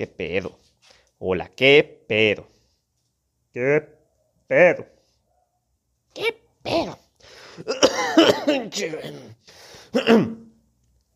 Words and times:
¿Qué 0.00 0.06
pedo? 0.06 0.58
Hola, 1.18 1.50
¿qué 1.54 1.84
pedo? 2.08 2.48
¿Qué 3.52 3.86
pedo? 4.48 4.86
¿Qué 6.14 6.40
pedo? 6.62 6.98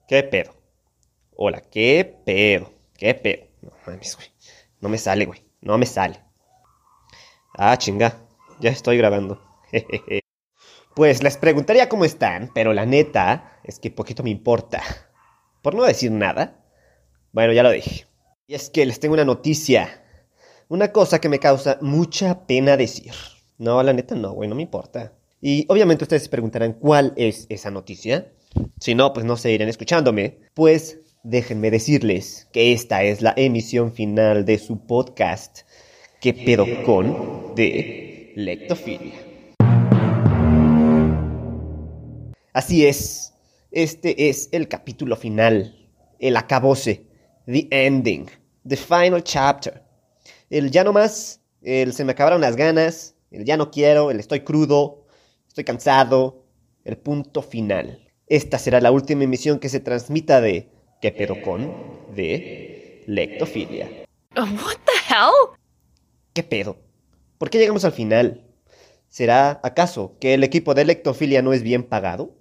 ¿Qué 0.06 0.22
pedo? 0.24 0.54
Hola, 1.34 1.62
¿qué 1.62 2.04
pedo? 2.26 2.74
¿Qué 2.92 3.14
pedo? 3.14 3.46
No 3.62 3.72
mames, 3.86 4.16
güey. 4.16 4.28
No 4.82 4.90
me 4.90 4.98
sale, 4.98 5.24
güey. 5.24 5.42
No 5.62 5.78
me 5.78 5.86
sale. 5.86 6.20
Ah, 7.56 7.78
chinga. 7.78 8.18
Ya 8.60 8.68
estoy 8.68 8.98
grabando. 8.98 9.40
pues 10.94 11.22
les 11.22 11.38
preguntaría 11.38 11.88
cómo 11.88 12.04
están, 12.04 12.50
pero 12.54 12.74
la 12.74 12.84
neta 12.84 13.60
es 13.64 13.78
que 13.78 13.90
poquito 13.90 14.22
me 14.22 14.28
importa. 14.28 14.82
Por 15.62 15.74
no 15.74 15.84
decir 15.84 16.10
nada. 16.10 16.62
Bueno, 17.32 17.54
ya 17.54 17.62
lo 17.62 17.70
dije. 17.70 18.04
Y 18.46 18.54
es 18.54 18.68
que 18.68 18.84
les 18.84 19.00
tengo 19.00 19.14
una 19.14 19.24
noticia. 19.24 20.02
Una 20.68 20.92
cosa 20.92 21.18
que 21.18 21.30
me 21.30 21.38
causa 21.38 21.78
mucha 21.80 22.46
pena 22.46 22.76
decir. 22.76 23.12
No, 23.56 23.82
la 23.82 23.94
neta 23.94 24.14
no, 24.14 24.32
güey, 24.32 24.50
no 24.50 24.54
me 24.54 24.60
importa. 24.60 25.14
Y 25.40 25.64
obviamente 25.70 26.04
ustedes 26.04 26.24
se 26.24 26.28
preguntarán 26.28 26.74
cuál 26.74 27.14
es 27.16 27.46
esa 27.48 27.70
noticia. 27.70 28.32
Si 28.80 28.94
no, 28.94 29.14
pues 29.14 29.24
no 29.24 29.38
se 29.38 29.50
irán 29.50 29.70
escuchándome. 29.70 30.40
Pues 30.52 30.98
déjenme 31.22 31.70
decirles 31.70 32.46
que 32.52 32.74
esta 32.74 33.02
es 33.02 33.22
la 33.22 33.32
emisión 33.36 33.94
final 33.94 34.44
de 34.44 34.58
su 34.58 34.78
podcast. 34.86 35.60
¿Qué 36.20 36.34
pedo 36.34 36.66
con? 36.84 37.54
de 37.54 38.32
Lectofilia. 38.36 39.14
Así 42.52 42.84
es. 42.84 43.32
Este 43.70 44.28
es 44.28 44.50
el 44.52 44.68
capítulo 44.68 45.16
final. 45.16 45.88
El 46.18 46.36
acabose. 46.36 47.13
The 47.46 47.68
ending. 47.70 48.30
The 48.66 48.76
final 48.76 49.22
chapter. 49.22 49.82
El 50.48 50.70
ya 50.70 50.84
no 50.84 50.92
más. 50.92 51.40
El 51.62 51.92
se 51.92 52.04
me 52.04 52.12
acabaron 52.12 52.40
las 52.40 52.56
ganas. 52.56 53.14
El 53.30 53.44
ya 53.44 53.56
no 53.56 53.70
quiero. 53.70 54.10
El 54.10 54.20
estoy 54.20 54.40
crudo. 54.40 55.06
Estoy 55.48 55.64
cansado. 55.64 56.44
El 56.84 56.96
punto 56.96 57.42
final. 57.42 58.00
Esta 58.26 58.58
será 58.58 58.80
la 58.80 58.90
última 58.90 59.24
emisión 59.24 59.58
que 59.58 59.68
se 59.68 59.80
transmita 59.80 60.40
de 60.40 60.70
¿Qué 61.00 61.12
pedo 61.12 61.42
con? 61.42 61.70
de 62.14 63.02
Lectofilia. 63.06 63.90
What 64.36 64.76
the 64.86 65.14
hell? 65.14 65.58
¿Qué 66.32 66.42
pedo? 66.42 66.78
¿Por 67.36 67.50
qué 67.50 67.58
llegamos 67.58 67.84
al 67.84 67.92
final? 67.92 68.44
¿Será 69.08 69.60
acaso 69.62 70.16
que 70.18 70.34
el 70.34 70.44
equipo 70.44 70.74
de 70.74 70.86
Lectofilia 70.86 71.42
no 71.42 71.52
es 71.52 71.62
bien 71.62 71.82
pagado? 71.82 72.34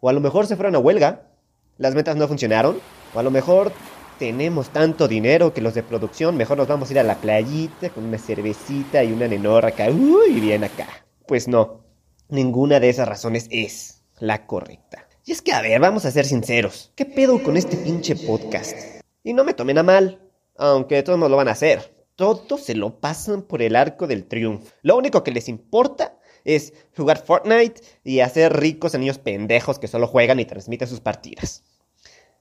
¿O 0.00 0.08
a 0.08 0.12
lo 0.12 0.20
mejor 0.20 0.46
se 0.46 0.56
fueron 0.56 0.74
a 0.74 0.78
huelga? 0.78 1.28
¿Las 1.76 1.94
metas 1.94 2.16
no 2.16 2.26
funcionaron? 2.26 2.80
¿O 3.14 3.18
a 3.18 3.22
lo 3.22 3.30
mejor 3.30 3.72
tenemos 4.18 4.70
tanto 4.70 5.08
dinero 5.08 5.54
que 5.54 5.60
los 5.60 5.74
de 5.74 5.82
producción 5.82 6.36
mejor 6.36 6.58
nos 6.58 6.68
vamos 6.68 6.88
a 6.88 6.92
ir 6.92 6.98
a 6.98 7.04
la 7.04 7.16
playita 7.16 7.90
con 7.90 8.04
una 8.04 8.18
cervecita 8.18 9.02
y 9.04 9.12
una 9.12 9.28
nenorra 9.28 9.68
acá? 9.68 9.88
Uy, 9.88 10.40
bien 10.40 10.64
acá. 10.64 10.88
Pues 11.26 11.48
no, 11.48 11.84
ninguna 12.28 12.80
de 12.80 12.88
esas 12.88 13.08
razones 13.08 13.46
es 13.50 14.02
la 14.18 14.46
correcta. 14.46 15.08
Y 15.24 15.32
es 15.32 15.42
que, 15.42 15.52
a 15.52 15.60
ver, 15.60 15.80
vamos 15.80 16.04
a 16.04 16.10
ser 16.10 16.24
sinceros. 16.24 16.92
¿Qué 16.96 17.04
pedo 17.04 17.42
con 17.42 17.56
este 17.56 17.76
pinche 17.76 18.16
podcast? 18.16 18.76
Y 19.22 19.34
no 19.34 19.44
me 19.44 19.54
tomen 19.54 19.78
a 19.78 19.82
mal, 19.82 20.20
aunque 20.56 21.02
todos 21.02 21.18
lo 21.18 21.36
van 21.36 21.48
a 21.48 21.52
hacer. 21.52 21.94
Todos 22.16 22.62
se 22.62 22.74
lo 22.74 22.98
pasan 22.98 23.42
por 23.42 23.62
el 23.62 23.76
arco 23.76 24.06
del 24.06 24.24
triunfo. 24.26 24.66
Lo 24.82 24.96
único 24.96 25.22
que 25.22 25.30
les 25.30 25.48
importa 25.48 26.18
es 26.44 26.72
jugar 26.96 27.22
Fortnite 27.24 27.80
y 28.02 28.20
hacer 28.20 28.58
ricos 28.58 28.94
a 28.94 28.98
niños 28.98 29.18
pendejos 29.18 29.78
que 29.78 29.86
solo 29.86 30.06
juegan 30.06 30.40
y 30.40 30.44
transmiten 30.44 30.88
sus 30.88 31.00
partidas. 31.00 31.62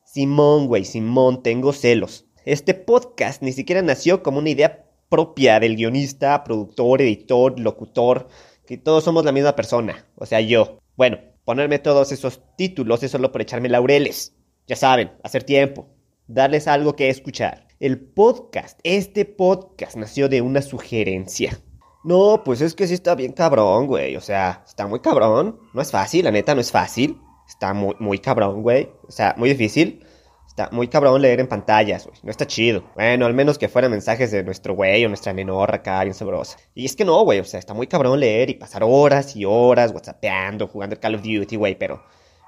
Simón, 0.08 0.68
güey, 0.68 0.86
Simón, 0.86 1.44
tengo 1.44 1.72
celos. 1.74 2.26
Este 2.46 2.74
podcast 2.74 3.42
ni 3.44 3.52
siquiera 3.52 3.82
nació 3.82 4.24
como 4.24 4.40
una 4.40 4.50
idea 4.50 4.86
propia 5.10 5.60
del 5.60 5.76
guionista, 5.76 6.44
productor, 6.44 7.02
editor, 7.02 7.60
locutor, 7.60 8.28
que 8.66 8.78
todos 8.78 9.04
somos 9.04 9.24
la 9.26 9.32
misma 9.32 9.56
persona, 9.56 10.06
o 10.16 10.26
sea, 10.26 10.42
yo. 10.42 10.80
Bueno, 10.96 11.20
Ponerme 11.48 11.80
todos 11.80 12.12
esos 12.12 12.42
títulos 12.58 13.04
es 13.04 13.12
solo 13.12 13.32
por 13.32 13.42
echarme 13.42 13.70
laureles. 13.70 14.36
Ya 14.68 14.76
saben, 14.76 15.14
hacer 15.24 15.44
tiempo, 15.44 15.88
darles 16.28 16.68
algo 16.68 16.98
que 16.98 17.08
escuchar. 17.08 17.70
El 17.80 18.02
podcast, 18.02 18.78
este 18.84 19.24
podcast 19.24 19.96
nació 19.96 20.28
de 20.28 20.42
una 20.42 20.62
sugerencia. 20.62 21.58
No, 22.04 22.42
pues 22.44 22.60
es 22.60 22.76
que 22.76 22.86
sí 22.86 22.96
está 22.96 23.16
bien 23.16 23.32
cabrón, 23.32 23.88
güey. 23.88 24.18
O 24.18 24.20
sea, 24.20 24.62
está 24.68 24.88
muy 24.88 25.00
cabrón. 25.00 25.58
No 25.74 25.82
es 25.82 25.90
fácil, 25.90 26.26
la 26.26 26.32
neta, 26.32 26.54
no 26.54 26.60
es 26.60 26.70
fácil. 26.70 27.18
Está 27.48 27.74
muy, 27.74 27.96
muy 28.00 28.20
cabrón, 28.20 28.62
güey. 28.62 28.90
O 29.08 29.12
sea, 29.12 29.34
muy 29.38 29.50
difícil. 29.50 30.06
Está 30.48 30.70
muy 30.72 30.88
cabrón 30.88 31.22
leer 31.22 31.40
en 31.40 31.48
pantallas, 31.48 32.08
güey. 32.08 32.18
No 32.24 32.32
está 32.32 32.48
chido. 32.48 32.84
Bueno, 32.96 33.26
al 33.28 33.34
menos 33.34 33.58
que 33.58 33.70
fueran 33.70 33.92
mensajes 33.92 34.32
de 34.32 34.44
nuestro 34.44 34.74
güey 34.74 35.06
o 35.06 35.08
nuestra 35.08 35.34
menorra 35.34 35.76
acá, 35.76 36.04
bien 36.04 36.16
sabrosa. 36.16 36.58
Y 36.74 36.86
es 36.86 36.96
que 36.96 37.06
no, 37.06 37.24
güey. 37.24 37.40
O 37.40 37.44
sea, 37.44 37.60
está 37.60 37.74
muy 37.74 37.88
cabrón 37.88 38.20
leer 38.20 38.50
y 38.50 38.56
pasar 38.56 38.84
horas 38.84 39.36
y 39.36 39.46
horas 39.46 39.92
whatsappeando, 39.92 40.68
jugando 40.68 41.00
Call 41.00 41.16
of 41.16 41.22
Duty, 41.22 41.56
güey. 41.56 41.78
Pero, 41.78 42.04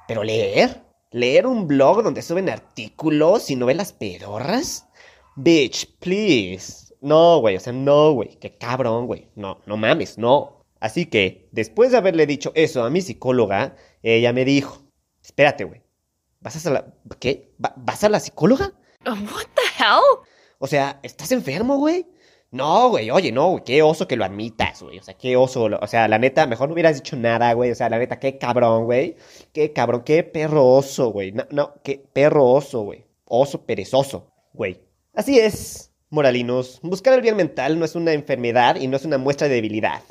pero 0.08 0.24
leer. 0.24 0.82
Leer 1.12 1.48
un 1.48 1.68
blog 1.68 2.04
donde 2.04 2.22
suben 2.22 2.50
artículos 2.50 3.50
y 3.52 3.56
novelas 3.56 3.94
pedorras. 3.94 4.88
Bitch, 5.36 5.98
please. 6.00 6.94
No, 7.02 7.40
güey. 7.42 7.58
O 7.58 7.60
sea, 7.60 7.74
no, 7.74 8.14
güey. 8.14 8.38
Qué 8.40 8.58
cabrón, 8.58 9.06
güey. 9.06 9.30
No, 9.36 9.60
no 9.66 9.78
mames, 9.78 10.18
no. 10.18 10.66
Así 10.80 11.06
que, 11.06 11.48
después 11.52 11.92
de 11.92 11.98
haberle 11.98 12.26
dicho 12.26 12.52
eso 12.56 12.84
a 12.84 12.90
mi 12.90 13.02
psicóloga, 13.02 13.76
ella 14.02 14.34
me 14.34 14.46
dijo, 14.46 14.89
espérate, 15.24 15.64
güey. 15.64 15.82
¿Vas 16.42 16.66
a 16.66 16.70
la... 16.70 16.86
¿Qué? 17.20 17.52
¿Vas 17.58 18.04
a 18.04 18.10
la 18.10 18.20
psicóloga? 18.20 18.74
What 19.06 19.48
the 19.56 19.84
hell? 19.84 20.28
O 20.60 20.68
sea, 20.68 21.00
¿estás 21.04 21.32
enfermo, 21.32 21.78
güey? 21.78 22.06
No, 22.52 22.90
güey, 22.90 23.12
oye, 23.12 23.32
no, 23.32 23.52
güey, 23.52 23.64
qué 23.64 23.84
oso 23.84 24.08
que 24.08 24.16
lo 24.16 24.26
admitas, 24.26 24.82
güey. 24.82 24.98
O 24.98 25.04
sea, 25.04 25.14
qué 25.14 25.38
oso. 25.38 25.70
O 25.80 25.88
sea, 25.88 26.08
la 26.08 26.18
neta, 26.18 26.48
mejor 26.48 26.68
no 26.68 26.74
hubieras 26.74 26.96
dicho 26.96 27.16
nada, 27.16 27.54
güey. 27.54 27.72
O 27.72 27.76
sea, 27.76 27.90
la 27.90 28.00
neta, 28.00 28.20
qué 28.20 28.38
cabrón, 28.38 28.86
güey. 28.86 29.16
Qué 29.54 29.72
cabrón, 29.72 30.04
qué 30.04 30.24
perro 30.24 30.66
oso, 30.66 31.12
güey. 31.12 31.32
No, 31.32 31.46
no, 31.52 31.76
qué 31.84 32.04
perro 32.12 32.46
oso, 32.46 32.82
güey. 32.82 33.06
Oso 33.26 33.66
perezoso, 33.66 34.32
güey. 34.54 34.82
Así 35.14 35.40
es, 35.40 35.92
moralinos. 36.10 36.80
Buscar 36.82 37.14
el 37.14 37.22
bien 37.22 37.36
mental 37.36 37.78
no 37.78 37.86
es 37.86 37.96
una 37.96 38.14
enfermedad 38.14 38.78
y 38.78 38.88
no 38.88 38.98
es 38.98 39.06
una 39.06 39.20
muestra 39.20 39.48
de 39.48 39.56
debilidad. 39.56 40.02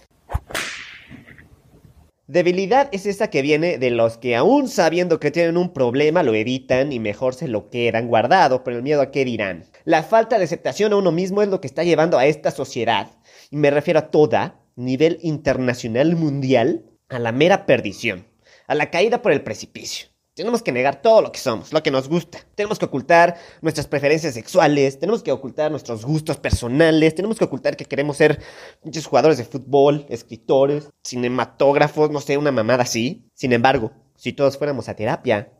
Debilidad 2.28 2.90
es 2.92 3.06
esa 3.06 3.30
que 3.30 3.40
viene 3.40 3.78
de 3.78 3.90
los 3.90 4.18
que 4.18 4.36
aún 4.36 4.68
sabiendo 4.68 5.18
que 5.18 5.30
tienen 5.30 5.56
un 5.56 5.72
problema 5.72 6.22
lo 6.22 6.34
evitan 6.34 6.92
y 6.92 7.00
mejor 7.00 7.34
se 7.34 7.48
lo 7.48 7.70
quedan 7.70 8.06
guardado 8.06 8.62
por 8.62 8.74
el 8.74 8.82
miedo 8.82 9.00
a 9.00 9.10
qué 9.10 9.24
dirán. 9.24 9.64
La 9.86 10.02
falta 10.02 10.36
de 10.36 10.44
aceptación 10.44 10.92
a 10.92 10.96
uno 10.96 11.10
mismo 11.10 11.40
es 11.40 11.48
lo 11.48 11.62
que 11.62 11.66
está 11.66 11.84
llevando 11.84 12.18
a 12.18 12.26
esta 12.26 12.50
sociedad, 12.50 13.08
y 13.50 13.56
me 13.56 13.70
refiero 13.70 14.00
a 14.00 14.10
toda, 14.10 14.60
nivel 14.76 15.18
internacional 15.22 16.16
mundial, 16.16 16.84
a 17.08 17.18
la 17.18 17.32
mera 17.32 17.64
perdición, 17.64 18.26
a 18.66 18.74
la 18.74 18.90
caída 18.90 19.22
por 19.22 19.32
el 19.32 19.40
precipicio. 19.40 20.08
Tenemos 20.38 20.62
que 20.62 20.70
negar 20.70 21.02
todo 21.02 21.20
lo 21.20 21.32
que 21.32 21.40
somos, 21.40 21.72
lo 21.72 21.82
que 21.82 21.90
nos 21.90 22.08
gusta. 22.08 22.38
Tenemos 22.54 22.78
que 22.78 22.84
ocultar 22.84 23.36
nuestras 23.60 23.88
preferencias 23.88 24.34
sexuales, 24.34 25.00
tenemos 25.00 25.24
que 25.24 25.32
ocultar 25.32 25.68
nuestros 25.68 26.04
gustos 26.04 26.36
personales, 26.36 27.16
tenemos 27.16 27.38
que 27.38 27.44
ocultar 27.44 27.76
que 27.76 27.84
queremos 27.84 28.18
ser 28.18 28.40
muchos 28.84 29.04
jugadores 29.04 29.38
de 29.38 29.44
fútbol, 29.44 30.06
escritores, 30.08 30.90
cinematógrafos, 31.04 32.12
no 32.12 32.20
sé, 32.20 32.38
una 32.38 32.52
mamada 32.52 32.84
así. 32.84 33.28
Sin 33.34 33.52
embargo, 33.52 33.90
si 34.14 34.32
todos 34.32 34.56
fuéramos 34.56 34.88
a 34.88 34.94
terapia, 34.94 35.50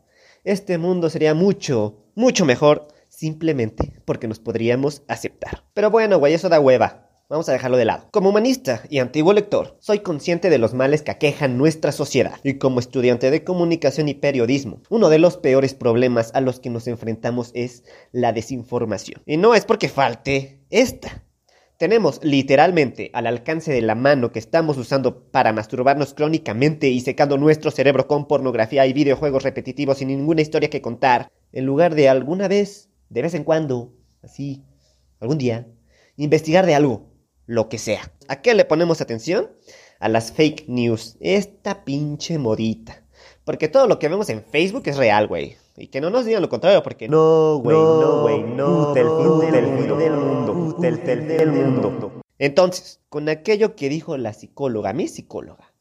este 0.45 0.77
mundo 0.77 1.09
sería 1.09 1.33
mucho, 1.33 2.05
mucho 2.15 2.45
mejor 2.45 2.87
simplemente 3.09 4.01
porque 4.05 4.29
nos 4.29 4.39
podríamos 4.39 5.03
aceptar. 5.09 5.65
Pero 5.73 5.91
bueno, 5.91 6.19
güey, 6.19 6.35
eso 6.35 6.47
da 6.47 6.61
hueva. 6.61 7.08
Vamos 7.29 7.47
a 7.47 7.51
dejarlo 7.51 7.77
de 7.77 7.85
lado. 7.85 8.07
Como 8.09 8.29
humanista 8.29 8.81
y 8.89 8.97
antiguo 8.97 9.33
lector, 9.33 9.77
soy 9.81 9.99
consciente 9.99 10.49
de 10.49 10.57
los 10.57 10.73
males 10.73 11.03
que 11.03 11.11
aquejan 11.11 11.59
nuestra 11.59 11.91
sociedad. 11.91 12.39
Y 12.43 12.55
como 12.55 12.79
estudiante 12.79 13.29
de 13.29 13.43
comunicación 13.43 14.09
y 14.09 14.15
periodismo, 14.15 14.81
uno 14.89 15.09
de 15.09 15.19
los 15.19 15.37
peores 15.37 15.75
problemas 15.75 16.31
a 16.33 16.41
los 16.41 16.59
que 16.59 16.71
nos 16.71 16.87
enfrentamos 16.87 17.51
es 17.53 17.83
la 18.11 18.33
desinformación. 18.33 19.21
Y 19.27 19.37
no 19.37 19.53
es 19.53 19.65
porque 19.65 19.89
falte 19.89 20.63
esta. 20.71 21.23
Tenemos 21.77 22.19
literalmente 22.23 23.11
al 23.13 23.27
alcance 23.27 23.71
de 23.71 23.83
la 23.83 23.93
mano 23.93 24.31
que 24.31 24.39
estamos 24.39 24.79
usando 24.79 25.29
para 25.29 25.53
masturbarnos 25.53 26.15
crónicamente 26.15 26.89
y 26.89 26.99
secando 26.99 27.37
nuestro 27.37 27.69
cerebro 27.69 28.07
con 28.07 28.27
pornografía 28.27 28.87
y 28.87 28.93
videojuegos 28.93 29.43
repetitivos 29.43 29.99
sin 29.99 30.07
ninguna 30.07 30.41
historia 30.41 30.71
que 30.71 30.81
contar, 30.81 31.31
en 31.51 31.67
lugar 31.67 31.93
de 31.93 32.09
alguna 32.09 32.47
vez, 32.47 32.89
de 33.09 33.21
vez 33.21 33.35
en 33.35 33.43
cuando, 33.43 33.93
así, 34.23 34.63
algún 35.19 35.37
día, 35.37 35.67
investigar 36.15 36.65
de 36.65 36.73
algo 36.73 37.08
lo 37.49 37.67
que 37.67 37.79
sea. 37.79 38.13
¿A 38.27 38.41
qué 38.41 38.53
le 38.53 38.63
ponemos 38.63 39.01
atención? 39.01 39.49
A 39.99 40.07
las 40.07 40.31
fake 40.31 40.65
news. 40.67 41.17
Esta 41.19 41.83
pinche 41.83 42.37
modita. 42.37 43.03
Porque 43.43 43.67
todo 43.67 43.87
lo 43.87 43.97
que 43.97 44.07
vemos 44.07 44.29
en 44.29 44.43
Facebook 44.43 44.83
es 44.85 44.97
real, 44.97 45.27
güey. 45.27 45.57
Y 45.75 45.87
que 45.87 45.99
no 45.99 46.11
nos 46.11 46.25
digan 46.25 46.43
lo 46.43 46.49
contrario, 46.49 46.83
porque 46.83 47.09
no, 47.09 47.57
güey, 47.57 47.75
no, 47.75 48.21
güey, 48.21 48.43
no. 48.43 48.93
Del 48.93 49.07
fin 49.07 49.51
del 49.51 49.65
mundo. 49.65 50.75
Del 50.77 51.03
del 51.03 51.51
mundo. 51.51 52.21
Entonces, 52.37 53.01
con 53.09 53.27
aquello 53.29 53.75
que 53.75 53.89
dijo 53.89 54.15
la 54.17 54.33
psicóloga, 54.33 54.93
mi 54.93 55.07
psicóloga, 55.07 55.73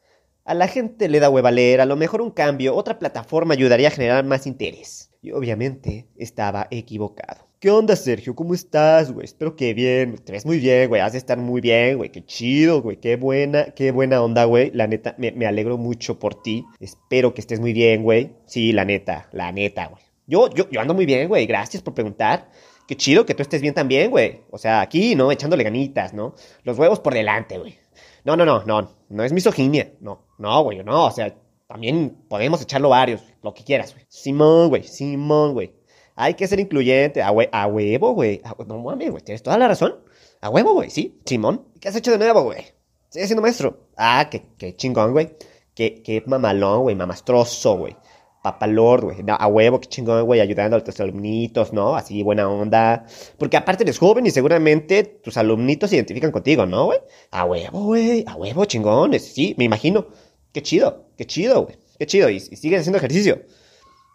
a 0.47 0.55
la 0.55 0.69
gente 0.69 1.11
le 1.11 1.21
da 1.21 1.29
hueva 1.29 1.51
leer, 1.51 1.83
a 1.83 1.87
lo 1.87 1.97
mejor 1.97 2.23
un 2.23 2.31
cambio, 2.31 2.75
otra 2.75 2.99
plataforma 2.99 3.53
ayudaría 3.53 3.89
a 3.89 3.93
generar 3.93 4.25
más 4.25 4.47
interés. 4.47 5.11
Y 5.21 5.33
obviamente 5.33 6.09
estaba 6.17 6.67
equivocado. 6.71 7.48
¿Qué 7.61 7.71
onda, 7.73 7.97
Sergio? 7.97 8.37
¿Cómo 8.37 8.55
estás, 8.55 9.11
güey? 9.11 9.25
Espero 9.25 9.57
que 9.57 9.75
bien. 9.75 10.17
Te 10.19 10.31
ves 10.31 10.47
muy 10.47 10.61
bien, 10.61 10.89
güey. 10.89 11.01
Has 11.01 11.11
de 11.13 11.19
estar 11.19 11.39
muy 11.39 11.61
bien, 11.61 11.97
güey. 11.97 12.13
Qué 12.13 12.25
chido, 12.25 12.81
güey. 12.83 12.99
Qué 12.99 13.17
buena, 13.17 13.73
qué 13.73 13.91
buena 13.91 14.23
onda, 14.23 14.45
güey. 14.45 14.71
La 14.75 14.87
neta, 14.87 15.17
me, 15.19 15.33
me 15.33 15.45
alegro 15.45 15.77
mucho 15.77 16.21
por 16.21 16.41
ti. 16.41 16.65
Espero 16.79 17.35
que 17.35 17.41
estés 17.41 17.59
muy 17.59 17.73
bien, 17.73 18.05
güey. 18.05 18.31
Sí, 18.47 18.73
la 18.73 18.85
neta, 18.85 19.29
la 19.33 19.51
neta, 19.51 19.87
güey. 19.89 20.01
Yo, 20.29 20.49
yo, 20.55 20.71
yo 20.71 20.81
ando 20.81 20.95
muy 20.95 21.05
bien, 21.05 21.27
güey. 21.27 21.47
Gracias 21.47 21.83
por 21.83 21.95
preguntar. 21.95 22.49
Qué 22.87 22.97
chido 22.97 23.27
que 23.27 23.35
tú 23.35 23.43
estés 23.43 23.61
bien 23.61 23.75
también, 23.75 24.13
güey. 24.13 24.43
O 24.51 24.59
sea, 24.59 24.81
aquí, 24.81 25.17
¿no? 25.17 25.33
Echándole 25.33 25.65
ganitas, 25.65 26.15
¿no? 26.15 26.37
Los 26.63 26.79
huevos 26.79 27.01
por 27.01 27.13
delante, 27.13 27.59
güey. 27.59 27.77
No, 28.25 28.37
no, 28.37 28.45
no, 28.45 28.63
no. 28.67 28.89
No 29.09 29.25
es 29.25 29.33
misoginia. 29.33 29.95
No, 30.01 30.27
no, 30.39 30.63
güey. 30.63 30.85
No, 30.85 31.07
o 31.07 31.11
sea, 31.11 31.35
también 31.67 32.19
podemos 32.29 32.63
echarlo 32.63 32.91
varios. 32.91 33.21
Lo 33.43 33.53
que 33.53 33.65
quieras, 33.65 33.95
güey. 33.95 34.07
Simón, 34.09 34.69
güey. 34.69 34.85
Simón, 34.85 35.55
güey. 35.55 35.78
Hay 36.21 36.35
que 36.35 36.49
ser 36.49 36.59
incluyente. 36.59 37.23
A, 37.23 37.31
hue- 37.33 37.49
a 37.53 37.67
huevo, 37.69 38.13
güey. 38.13 38.43
No 38.67 38.79
mames, 38.79 39.11
güey. 39.11 39.23
Tienes 39.23 39.43
toda 39.43 39.57
la 39.57 39.69
razón. 39.69 39.95
A 40.41 40.51
huevo, 40.51 40.73
güey. 40.75 40.91
Sí, 40.91 41.21
Simón. 41.25 41.65
¿Qué 41.81 41.89
has 41.89 41.95
hecho 41.97 42.11
de 42.11 42.19
nuevo, 42.19 42.43
güey? 42.43 42.65
Sigues 43.09 43.29
siendo 43.29 43.41
maestro. 43.43 43.87
Ah, 43.97 44.29
qué, 44.31 44.43
qué 44.59 44.75
chingón, 44.77 45.13
güey. 45.13 45.31
Qué, 45.75 46.03
qué 46.03 46.23
mamalón, 46.27 46.83
güey. 46.83 46.97
Mamastroso, 46.97 47.77
güey. 47.79 47.97
Papalord, 48.43 49.05
güey. 49.05 49.17
A 49.29 49.47
huevo, 49.47 49.81
qué 49.81 49.89
chingón, 49.89 50.25
güey. 50.27 50.41
Ayudando 50.41 50.77
a 50.77 50.83
tus 50.83 50.99
alumnitos, 50.99 51.73
¿no? 51.73 51.95
Así, 51.95 52.23
buena 52.25 52.49
onda. 52.49 53.07
Porque 53.39 53.57
aparte 53.57 53.85
eres 53.85 53.99
joven 53.99 54.27
y 54.27 54.31
seguramente 54.33 55.05
tus 55.05 55.37
alumnitos 55.37 55.91
se 55.91 55.97
identifican 55.97 56.33
contigo, 56.33 56.67
¿no, 56.67 56.87
güey? 56.87 56.99
A 57.31 57.45
huevo, 57.45 57.81
güey. 57.85 58.25
A 58.27 58.35
huevo, 58.35 58.65
chingones. 58.65 59.25
Sí, 59.35 59.55
me 59.57 59.65
imagino. 59.65 60.09
Qué 60.53 60.63
chido. 60.63 61.11
Qué 61.17 61.27
chido, 61.27 61.63
güey. 61.65 61.77
Qué 61.99 62.07
chido. 62.07 62.29
Y, 62.29 62.37
y 62.37 62.41
sigues 62.57 62.81
haciendo 62.81 62.99
ejercicio. 62.99 63.43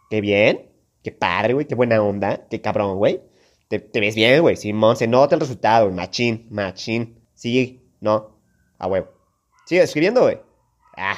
Qué 0.10 0.20
bien. 0.20 0.70
Qué 1.04 1.12
padre, 1.12 1.54
güey. 1.54 1.68
Qué 1.68 1.76
buena 1.76 2.02
onda. 2.02 2.48
Qué 2.50 2.62
cabrón, 2.62 2.98
güey. 2.98 3.22
Te, 3.68 4.00
ves 4.00 4.16
bien, 4.16 4.42
güey. 4.42 4.56
Simón, 4.56 4.96
se 4.96 5.08
nota 5.08 5.36
el 5.36 5.42
resultado. 5.42 5.86
güey. 5.86 5.96
Machín, 5.96 6.48
machín. 6.52 7.20
Sí, 7.34 7.82
no. 8.00 8.38
A 8.78 8.88
huevo. 8.88 9.08
Sigue 9.66 9.82
escribiendo, 9.82 10.22
güey. 10.22 10.40
Ah, 10.96 11.18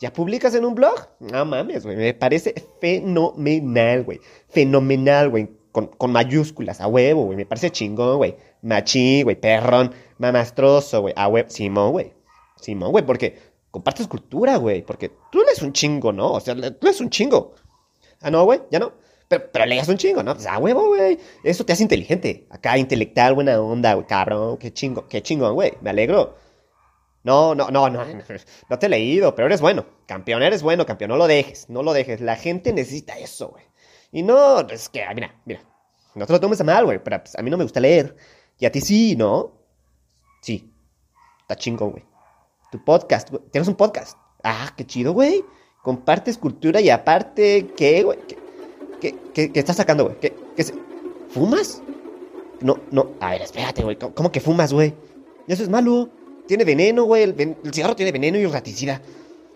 ¿ya 0.00 0.12
publicas 0.12 0.54
en 0.54 0.64
un 0.64 0.74
blog? 0.74 1.08
No 1.20 1.44
mames, 1.44 1.84
güey. 1.84 1.96
Me 1.96 2.14
parece 2.14 2.54
fenomenal, 2.80 4.04
güey. 4.04 4.20
Fenomenal, 4.48 5.28
güey. 5.28 5.50
Con, 5.72 5.86
con 5.86 6.10
mayúsculas, 6.10 6.80
a 6.80 6.88
huevo, 6.88 7.26
güey. 7.26 7.36
Me 7.36 7.46
parece 7.46 7.70
chingón, 7.70 8.16
güey. 8.16 8.36
Machín, 8.62 9.24
güey. 9.24 9.36
Perrón. 9.36 9.92
Mamastroso, 10.18 11.02
güey. 11.02 11.14
A 11.16 11.28
huevo. 11.28 11.48
Simón, 11.50 11.92
güey. 11.92 12.12
Simón, 12.56 12.90
güey. 12.92 13.04
Porque 13.04 13.38
compartes 13.70 14.08
cultura, 14.08 14.56
güey. 14.56 14.82
Porque 14.82 15.10
tú 15.30 15.42
lees 15.46 15.62
un 15.62 15.72
chingo, 15.72 16.12
¿no? 16.12 16.32
O 16.32 16.40
sea, 16.40 16.54
tú 16.54 16.86
lees 16.86 17.00
un 17.00 17.10
chingo. 17.10 17.54
Ah, 18.20 18.30
no, 18.30 18.44
güey. 18.44 18.62
Ya 18.70 18.78
no. 18.78 18.92
Pero, 19.30 19.48
pero 19.52 19.64
leas 19.64 19.86
un 19.86 19.96
chingo, 19.96 20.24
¿no? 20.24 20.34
Pues 20.34 20.48
a 20.48 20.58
huevo, 20.58 20.88
güey. 20.88 21.16
Eso 21.44 21.64
te 21.64 21.72
hace 21.72 21.84
inteligente. 21.84 22.48
Acá, 22.50 22.76
intelectual, 22.76 23.34
buena 23.34 23.60
onda, 23.60 23.94
güey. 23.94 24.04
Cabrón. 24.04 24.58
Qué 24.58 24.72
chingo. 24.72 25.06
Qué 25.06 25.22
chingón, 25.22 25.54
güey. 25.54 25.74
Me 25.82 25.90
alegro. 25.90 26.34
No, 27.22 27.54
no, 27.54 27.70
no, 27.70 27.88
no, 27.88 28.04
no, 28.70 28.78
te 28.80 28.86
he 28.86 28.88
leído, 28.88 29.36
pero 29.36 29.46
eres 29.46 29.60
bueno. 29.60 29.86
Campeón, 30.06 30.42
eres 30.42 30.64
bueno, 30.64 30.84
campeón. 30.84 31.10
No 31.10 31.16
lo 31.16 31.28
dejes, 31.28 31.70
no 31.70 31.84
lo 31.84 31.92
dejes. 31.92 32.20
La 32.20 32.34
gente 32.34 32.72
necesita 32.72 33.18
eso, 33.18 33.50
güey. 33.50 33.62
Y 34.10 34.24
no, 34.24 34.62
es 34.68 34.88
que, 34.88 35.04
ah, 35.04 35.14
mira, 35.14 35.40
mira. 35.44 35.60
No 36.16 36.26
te 36.26 36.32
lo 36.32 36.40
tomes 36.40 36.60
a 36.60 36.64
mal, 36.64 36.84
güey, 36.84 37.00
pero 37.00 37.22
pues, 37.22 37.38
a 37.38 37.42
mí 37.42 37.50
no 37.50 37.56
me 37.56 37.62
gusta 37.62 37.78
leer. 37.78 38.16
Y 38.58 38.66
a 38.66 38.72
ti 38.72 38.80
sí, 38.80 39.14
¿no? 39.14 39.52
Sí. 40.42 40.72
Está 41.42 41.54
chingón, 41.54 41.92
güey. 41.92 42.04
Tu 42.72 42.84
podcast, 42.84 43.30
güey. 43.30 43.44
Tienes 43.52 43.68
un 43.68 43.76
podcast. 43.76 44.18
Ah, 44.42 44.74
qué 44.76 44.84
chido, 44.84 45.12
güey. 45.12 45.44
Compartes 45.84 46.36
cultura 46.36 46.80
y 46.80 46.90
aparte, 46.90 47.68
¿qué, 47.76 48.02
güey? 48.02 48.18
¿Qué, 48.26 48.36
qué, 49.00 49.14
qué- 49.34 49.50
qué 49.52 49.58
estás 49.60 49.76
sacando, 49.76 50.04
güey? 50.04 50.16
¿Qué, 50.20 50.34
qué 50.56 50.62
se- 50.64 50.74
¿Fumas? 51.30 51.82
No, 52.60 52.78
no. 52.90 53.10
A 53.20 53.30
ver, 53.30 53.42
espérate, 53.42 53.82
güey. 53.82 53.96
¿Cómo, 53.96 54.30
que 54.30 54.40
fumas, 54.40 54.72
güey? 54.72 54.92
Eso 55.48 55.62
es 55.62 55.68
malo. 55.68 56.08
Tiene 56.46 56.64
veneno, 56.64 57.04
güey. 57.04 57.22
El, 57.22 57.32
ven- 57.32 57.56
el 57.64 57.72
cigarro 57.72 57.96
tiene 57.96 58.12
veneno 58.12 58.38
y 58.38 58.46
raticida. 58.46 59.00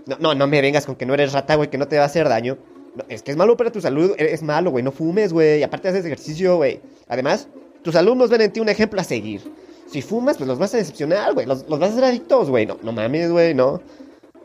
No, 0.07 0.17
no, 0.21 0.35
no 0.35 0.47
me 0.47 0.61
vengas 0.61 0.87
con 0.87 0.95
que 0.97 1.07
no 1.07 1.15
eres 1.15 1.33
rata, 1.33 1.55
güey, 1.57 1.71
que 1.71 1.79
no 1.79 1.89
te 1.89 1.97
va 1.97 2.03
a 2.05 2.07
hacer 2.07 2.29
daño. 2.29 2.57
No, 2.95 3.05
es 3.09 3.23
que 3.23 3.31
es 3.33 3.37
malo 3.37 3.57
para 3.57 3.73
tu 3.73 3.81
salud. 3.81 4.13
Es 4.19 4.43
malo, 4.43 4.71
güey. 4.71 4.85
No 4.85 4.93
fumes, 4.93 5.33
güey. 5.33 5.63
Aparte 5.63 5.89
haces 5.89 6.05
ejercicio, 6.05 6.57
güey. 6.57 6.81
Además, 7.09 7.49
tus 7.83 7.97
alumnos 7.97 8.31
ven 8.31 8.41
en 8.43 8.53
ti 8.53 8.61
un 8.61 8.69
ejemplo 8.69 9.01
a 9.01 9.05
seguir. 9.05 9.43
Si 9.87 10.01
fumas, 10.01 10.37
pues 10.39 10.47
los 10.49 10.59
vas 10.59 10.73
a 10.75 10.79
decepcionar, 10.79 11.35
güey. 11.35 11.47
Los, 11.47 11.69
los 11.69 11.79
vas 11.79 11.91
a 11.91 11.93
hacer 11.93 12.05
adictos, 12.05 12.49
güey. 12.51 12.65
No, 12.67 12.79
no 12.83 12.93
mames, 12.93 13.31
güey. 13.31 13.53
No. 13.55 13.81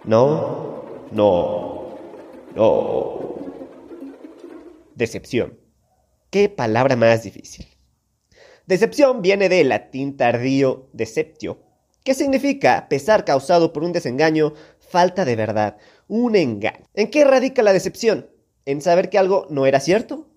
No. 0.06 0.84
No. 1.12 1.90
No. 2.56 3.39
Decepción. 5.00 5.58
¿Qué 6.30 6.50
palabra 6.50 6.98
más 6.98 7.24
difícil? 7.24 7.66
Decepción 8.66 9.22
viene 9.22 9.48
del 9.48 9.70
latín 9.70 10.18
tardío 10.18 10.90
deceptio, 10.92 11.64
que 12.04 12.14
significa 12.14 12.90
pesar 12.90 13.24
causado 13.24 13.72
por 13.72 13.86
un 13.86 13.94
desengaño, 13.94 14.54
falta 14.78 15.24
de 15.24 15.38
verdad, 15.38 15.78
un 16.10 16.36
engaño. 16.36 16.86
¿En 16.96 17.10
qué 17.10 17.24
radica 17.24 17.64
la 17.64 17.72
decepción? 17.72 18.30
¿En 18.66 18.82
saber 18.82 19.10
que 19.10 19.18
algo 19.18 19.48
no 19.50 19.66
era 19.66 19.80
cierto? 19.80 20.28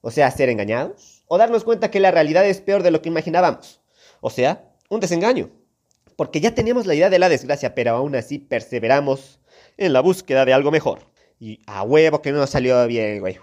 O 0.00 0.12
sea, 0.12 0.30
ser 0.30 0.48
engañados. 0.48 1.24
O 1.26 1.36
darnos 1.36 1.64
cuenta 1.64 1.90
que 1.90 1.98
la 1.98 2.12
realidad 2.12 2.46
es 2.46 2.60
peor 2.60 2.84
de 2.84 2.92
lo 2.92 3.02
que 3.02 3.08
imaginábamos. 3.08 3.80
O 4.20 4.30
sea, 4.30 4.70
un 4.90 5.00
desengaño. 5.00 5.50
Porque 6.14 6.40
ya 6.40 6.54
teníamos 6.54 6.86
la 6.86 6.94
idea 6.94 7.10
de 7.10 7.18
la 7.18 7.28
desgracia, 7.28 7.74
pero 7.74 7.96
aún 7.96 8.14
así 8.14 8.38
perseveramos 8.38 9.40
en 9.76 9.92
la 9.92 10.02
búsqueda 10.02 10.44
de 10.44 10.52
algo 10.52 10.70
mejor. 10.70 11.00
Y 11.40 11.60
a 11.66 11.82
huevo 11.82 12.20
que 12.20 12.32
no 12.32 12.38
nos 12.38 12.50
salió 12.50 12.86
bien, 12.86 13.20
güey. 13.20 13.38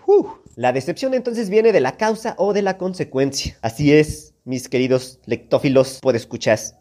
La 0.56 0.72
decepción 0.72 1.14
entonces 1.14 1.50
viene 1.50 1.74
de 1.74 1.82
la 1.82 1.98
causa 1.98 2.34
o 2.38 2.54
de 2.54 2.62
la 2.62 2.78
consecuencia. 2.78 3.58
Así 3.62 3.92
es, 3.92 4.36
mis 4.46 4.70
queridos 4.70 5.20
lectófilos, 5.26 6.00
escuchas. 6.14 6.78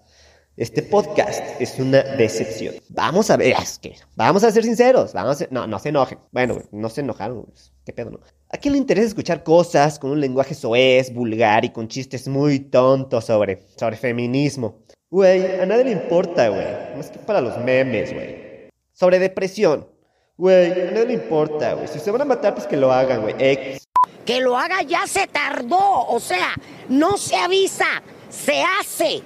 Este 0.56 0.80
podcast 0.80 1.42
es 1.60 1.80
una 1.80 2.04
decepción. 2.04 2.76
Vamos 2.90 3.30
a 3.30 3.36
ver, 3.36 3.56
es 3.60 3.80
que, 3.80 3.96
vamos 4.14 4.44
a 4.44 4.52
ser 4.52 4.62
sinceros, 4.62 5.12
vamos 5.12 5.42
a, 5.42 5.48
no, 5.50 5.66
no 5.66 5.80
se 5.80 5.88
enojen. 5.88 6.20
Bueno, 6.30 6.62
no 6.70 6.88
se 6.88 7.00
enojaron, 7.00 7.40
güey, 7.40 7.52
qué 7.84 7.92
pedo, 7.92 8.12
¿no? 8.12 8.20
¿A 8.48 8.58
quién 8.58 8.74
le 8.74 8.78
interesa 8.78 9.08
escuchar 9.08 9.42
cosas 9.42 9.98
con 9.98 10.12
un 10.12 10.20
lenguaje 10.20 10.54
soez, 10.54 11.12
vulgar 11.12 11.64
y 11.64 11.70
con 11.70 11.88
chistes 11.88 12.28
muy 12.28 12.60
tontos 12.60 13.24
sobre, 13.24 13.64
sobre 13.76 13.96
feminismo? 13.96 14.84
Güey, 15.10 15.60
a 15.60 15.66
nadie 15.66 15.86
le 15.86 15.90
importa, 15.90 16.48
güey, 16.48 16.64
más 16.96 17.10
que 17.10 17.18
para 17.18 17.40
los 17.40 17.58
memes, 17.58 18.14
güey. 18.14 18.70
Sobre 18.92 19.18
depresión. 19.18 19.88
Güey, 20.36 20.70
nadie 20.92 21.06
le 21.06 21.12
importa, 21.14 21.74
güey. 21.74 21.86
Si 21.88 21.98
se 22.00 22.10
van 22.10 22.22
a 22.22 22.24
matar, 22.24 22.54
pues 22.54 22.66
que 22.66 22.76
lo 22.76 22.92
hagan, 22.92 23.22
güey. 23.22 23.34
X. 23.38 23.84
Que 24.24 24.40
lo 24.40 24.56
haga 24.56 24.82
ya 24.82 25.06
se 25.06 25.26
tardó, 25.26 26.06
o 26.08 26.18
sea, 26.18 26.54
no 26.88 27.16
se 27.16 27.36
avisa, 27.36 28.02
se 28.30 28.62
hace. 28.62 29.22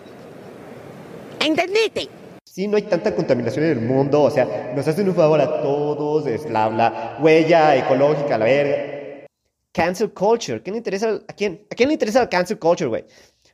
¿Entendiste? 1.41 2.09
Sí, 2.45 2.67
no 2.67 2.77
hay 2.77 2.83
tanta 2.83 3.15
contaminación 3.15 3.65
en 3.65 3.71
el 3.79 3.81
mundo, 3.81 4.23
o 4.23 4.31
sea, 4.31 4.73
nos 4.75 4.87
hacen 4.89 5.09
un 5.09 5.15
favor 5.15 5.41
a 5.41 5.63
todos, 5.63 6.27
es 6.27 6.51
la, 6.51 6.69
la 6.71 7.17
huella 7.21 7.77
ecológica, 7.77 8.37
la 8.37 8.45
verga. 8.45 9.27
Cancel 9.73 10.13
culture, 10.13 10.61
¿quién 10.63 10.73
le 10.75 10.79
interesa 10.79 11.09
al- 11.09 11.25
a 11.29 11.33
quién? 11.33 11.65
¿A 11.71 11.75
quién 11.77 11.89
le 11.89 11.93
interesa 11.93 12.21
el 12.23 12.29
cancel 12.29 12.59
culture, 12.59 12.89
güey? 12.89 13.05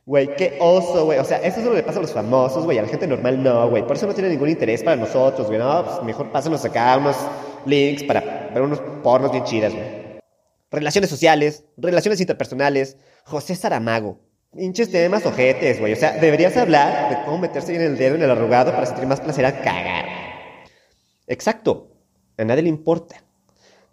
Güey, 0.07 0.35
qué 0.35 0.57
oso, 0.59 1.05
güey. 1.05 1.19
O 1.19 1.23
sea, 1.23 1.37
eso 1.37 1.61
solo 1.61 1.75
le 1.75 1.83
pasa 1.83 1.99
a 1.99 2.01
los 2.01 2.11
famosos, 2.11 2.63
güey. 2.63 2.77
A 2.79 2.81
la 2.83 2.87
gente 2.87 3.05
normal 3.07 3.43
no, 3.43 3.69
güey. 3.69 3.85
Por 3.85 3.95
eso 3.95 4.07
no 4.07 4.13
tiene 4.13 4.29
ningún 4.29 4.49
interés 4.49 4.83
para 4.83 4.95
nosotros, 4.95 5.47
güey. 5.47 5.59
No, 5.59 5.83
pues 5.83 6.03
mejor 6.03 6.31
pásanos 6.31 6.63
acá 6.65 6.97
unos 6.97 7.15
links 7.65 8.03
para 8.03 8.49
ver 8.53 8.61
unos 8.61 8.79
pornos 9.03 9.31
bien 9.31 9.43
chidas, 9.43 9.73
güey. 9.73 10.05
Relaciones 10.71 11.09
sociales, 11.09 11.65
relaciones 11.77 12.19
interpersonales. 12.19 12.97
José 13.23 13.55
Saramago. 13.55 14.19
Pinches 14.55 14.91
temas 14.91 15.25
ojetes, 15.25 15.79
güey. 15.79 15.93
O 15.93 15.95
sea, 15.95 16.17
deberías 16.17 16.55
hablar 16.57 17.09
de 17.09 17.25
cómo 17.25 17.39
meterse 17.39 17.71
bien 17.71 17.83
el 17.83 17.97
dedo 17.97 18.15
en 18.15 18.23
el 18.23 18.31
arrugado 18.31 18.71
para 18.71 18.85
sentir 18.85 19.05
más 19.05 19.19
placer 19.19 19.45
al 19.45 19.61
cagar. 19.61 20.05
Exacto. 21.27 21.91
A 22.37 22.43
nadie 22.43 22.63
le 22.63 22.69
importa. 22.69 23.23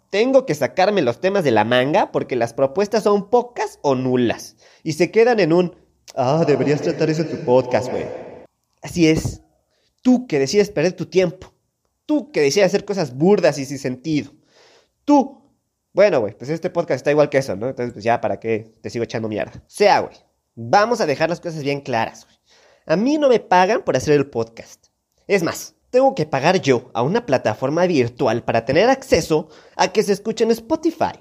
Tengo 0.09 0.45
que 0.45 0.55
sacarme 0.55 1.01
los 1.01 1.19
temas 1.19 1.43
de 1.43 1.51
la 1.51 1.63
manga 1.63 2.11
porque 2.11 2.35
las 2.35 2.53
propuestas 2.53 3.03
son 3.03 3.29
pocas 3.29 3.79
o 3.81 3.95
nulas. 3.95 4.55
Y 4.83 4.93
se 4.93 5.09
quedan 5.09 5.39
en 5.39 5.53
un... 5.53 5.75
Ah, 6.15 6.43
deberías 6.45 6.81
tratar 6.81 7.09
eso 7.09 7.23
en 7.23 7.31
tu 7.31 7.37
podcast, 7.45 7.89
güey. 7.89 8.05
Así 8.81 9.07
es. 9.07 9.41
Tú 10.01 10.27
que 10.27 10.37
decides 10.37 10.69
perder 10.69 10.93
tu 10.93 11.07
tiempo. 11.07 11.52
Tú 12.05 12.31
que 12.31 12.41
decides 12.41 12.67
hacer 12.67 12.85
cosas 12.85 13.15
burdas 13.15 13.57
y 13.57 13.65
sin 13.65 13.79
sentido. 13.79 14.31
Tú. 15.05 15.41
Bueno, 15.93 16.21
güey, 16.21 16.35
pues 16.35 16.49
este 16.49 16.69
podcast 16.69 16.97
está 16.97 17.11
igual 17.11 17.29
que 17.29 17.37
eso, 17.37 17.55
¿no? 17.55 17.69
Entonces, 17.69 17.93
pues 17.93 18.03
ya, 18.03 18.19
¿para 18.19 18.39
qué 18.39 18.73
te 18.81 18.89
sigo 18.89 19.03
echando 19.03 19.29
mierda? 19.29 19.63
Sea, 19.67 19.99
güey, 19.99 20.15
vamos 20.55 21.01
a 21.01 21.05
dejar 21.05 21.29
las 21.29 21.39
cosas 21.39 21.61
bien 21.61 21.81
claras. 21.81 22.27
A 22.85 22.95
mí 22.95 23.17
no 23.17 23.29
me 23.29 23.39
pagan 23.39 23.83
por 23.83 23.95
hacer 23.95 24.13
el 24.15 24.29
podcast. 24.29 24.87
Es 25.27 25.43
más, 25.43 25.75
tengo 25.89 26.15
que 26.15 26.25
pagar 26.25 26.59
yo 26.59 26.89
a 26.93 27.03
una 27.03 27.25
plataforma 27.25 27.85
virtual 27.85 28.43
para 28.43 28.65
tener 28.65 28.89
acceso 28.89 29.49
a 29.75 29.93
que 29.93 30.01
se 30.01 30.13
escuche 30.13 30.43
en 30.43 30.51
Spotify. 30.51 31.13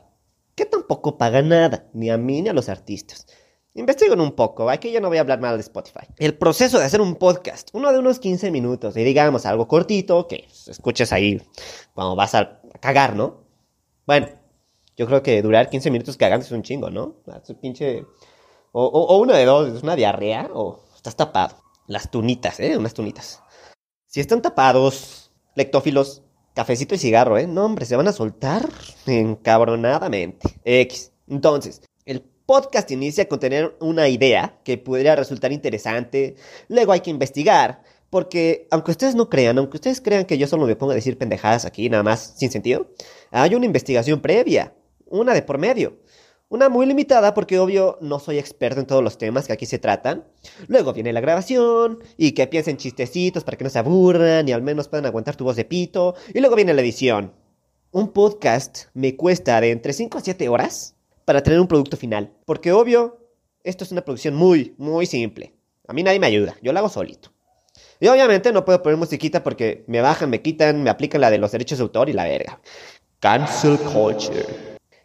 Que 0.55 0.65
tampoco 0.65 1.19
paga 1.19 1.43
nada, 1.43 1.91
ni 1.93 2.11
a 2.11 2.17
mí 2.17 2.41
ni 2.41 2.49
a 2.49 2.55
los 2.55 2.71
artistas. 2.71 3.27
Investiguen 3.75 4.21
un 4.21 4.33
poco, 4.33 4.69
aquí 4.69 4.93
yo 4.93 5.00
no 5.00 5.09
voy 5.09 5.17
a 5.17 5.23
hablar 5.23 5.41
mal 5.41 5.57
de 5.57 5.62
Spotify. 5.62 6.07
El 6.19 6.37
proceso 6.37 6.79
de 6.79 6.85
hacer 6.85 7.00
un 7.00 7.17
podcast, 7.17 7.71
uno 7.73 7.91
de 7.91 7.99
unos 7.99 8.19
15 8.19 8.50
minutos, 8.50 8.97
y 8.99 9.02
digamos 9.05 9.47
algo 9.47 9.67
cortito, 9.67 10.29
que 10.29 10.47
escuches 10.67 11.11
ahí 11.12 11.41
cuando 11.95 12.14
vas 12.14 12.35
a 12.35 12.61
cagar, 12.81 13.17
¿no? 13.17 13.45
Bueno, 14.07 14.29
yo 14.97 15.07
creo 15.07 15.23
que 15.23 15.41
durar 15.41 15.71
15 15.71 15.91
minutos 15.91 16.19
cagando 16.19 16.45
es 16.45 16.52
un 16.52 16.62
chingo, 16.62 16.91
¿no? 16.91 17.17
Es 17.43 17.49
un 17.49 17.57
pinche 17.57 18.05
O, 18.75 18.85
o- 18.85 19.07
o 19.17 19.19
una 19.21 19.37
de 19.37 19.45
dos, 19.47 19.69
es 19.75 19.83
una 19.83 19.97
diarrea 19.97 20.50
o 20.52 20.81
estás 20.95 21.14
tapado. 21.17 21.57
Las 21.87 22.11
tunitas, 22.11 22.59
¿eh? 22.61 22.76
Unas 22.79 22.95
tunitas. 22.95 23.43
Si 24.07 24.21
están 24.21 24.41
tapados, 24.43 25.31
lectófilos, 25.55 26.23
cafecito 26.55 26.95
y 26.95 26.99
cigarro, 26.99 27.37
¿eh? 27.38 27.47
No, 27.47 27.67
hombre, 27.67 27.85
se 27.87 27.97
van 27.97 28.09
a 28.09 28.12
soltar 28.12 28.67
encabronadamente. 29.07 30.59
X. 30.64 31.12
Entonces, 31.29 31.83
podcast 32.47 32.91
inicia 32.91 33.29
con 33.29 33.41
tener 33.41 33.77
una 33.81 34.09
idea 34.09 34.59
que 34.65 34.79
podría 34.79 35.17
resultar 35.17 35.53
interesante. 35.53 36.37
Luego 36.69 36.93
hay 36.93 37.01
que 37.01 37.11
investigar. 37.11 37.83
Porque, 38.13 38.69
aunque 38.71 38.91
ustedes 38.91 39.15
no 39.15 39.31
crean, 39.31 39.57
aunque 39.57 39.79
ustedes 39.79 40.03
crean 40.03 40.27
que 40.27 40.37
yo 40.37 40.47
solo 40.47 40.67
me 40.67 40.77
pongo 40.77 40.93
a 40.93 40.95
decir 40.95 41.17
pendejadas 41.17 41.65
aquí, 41.65 41.89
nada 41.89 42.03
más, 42.03 42.35
sin 42.37 42.51
sentido, 42.51 42.91
hay 43.31 43.55
una 43.55 43.65
investigación 43.65 44.21
previa. 44.21 44.75
Una 45.07 45.33
de 45.33 45.41
por 45.41 45.57
medio. 45.57 45.97
Una 46.51 46.69
muy 46.69 46.85
limitada 46.85 47.33
porque 47.33 47.59
obvio 47.59 47.97
no 48.03 48.19
soy 48.19 48.39
experto 48.39 48.81
en 48.81 48.87
todos 48.87 49.03
los 49.03 49.17
temas 49.17 49.47
que 49.47 49.55
aquí 49.55 49.65
se 49.65 49.79
tratan. 49.79 50.27
Luego 50.69 50.93
viene 50.93 51.15
la 51.15 51.23
grabación 51.23 52.01
y 52.19 52.33
que 52.33 52.47
piensen 52.47 52.77
chistecitos 52.77 53.45
para 53.45 53.57
que 53.57 53.65
no 53.65 53.71
se 53.71 53.79
aburran 53.79 54.47
y 54.47 54.53
al 54.53 54.61
menos 54.61 54.89
puedan 54.89 55.07
aguantar 55.07 55.35
tu 55.35 55.45
voz 55.45 55.57
de 55.57 55.65
pito. 55.65 56.15
Y 56.35 56.41
luego 56.41 56.55
viene 56.55 56.75
la 56.75 56.83
edición. 56.83 57.33
Un 57.93 58.13
podcast 58.13 58.89
me 58.93 59.17
cuesta 59.17 59.59
de 59.63 59.71
entre 59.71 59.95
5 59.95 60.19
a 60.19 60.21
7 60.21 60.51
horas 60.51 60.97
para 61.25 61.43
tener 61.43 61.61
un 61.61 61.69
producto 61.69 61.97
final. 61.97 62.33
Porque 62.45 62.73
obvio, 62.73 63.19
esto 63.64 63.85
es 63.85 63.93
una 63.93 64.05
producción 64.05 64.35
muy, 64.35 64.75
muy 64.79 65.07
simple. 65.07 65.55
A 65.87 65.93
mí 65.93 66.02
nadie 66.02 66.19
me 66.19 66.26
ayuda, 66.26 66.57
yo 66.62 66.73
lo 66.73 66.79
hago 66.79 66.88
solito. 66.88 67.33
Y 68.00 68.09
obviamente 68.09 68.52
no 68.52 68.64
puedo 68.64 68.83
poner 68.83 68.99
musiquita 68.99 69.43
porque 69.43 69.85
me 69.87 70.00
bajan, 70.00 70.31
me 70.31 70.43
quitan, 70.43 70.83
me 70.83 70.91
aplican 70.91 71.21
la 71.21 71.31
de 71.31 71.38
los 71.38 71.52
derechos 71.52 71.79
de 71.79 71.83
autor 71.83 72.09
y 72.09 72.12
la 72.12 72.25
verga. 72.25 72.61
Cancel 73.21 73.79
culture. 73.79 74.47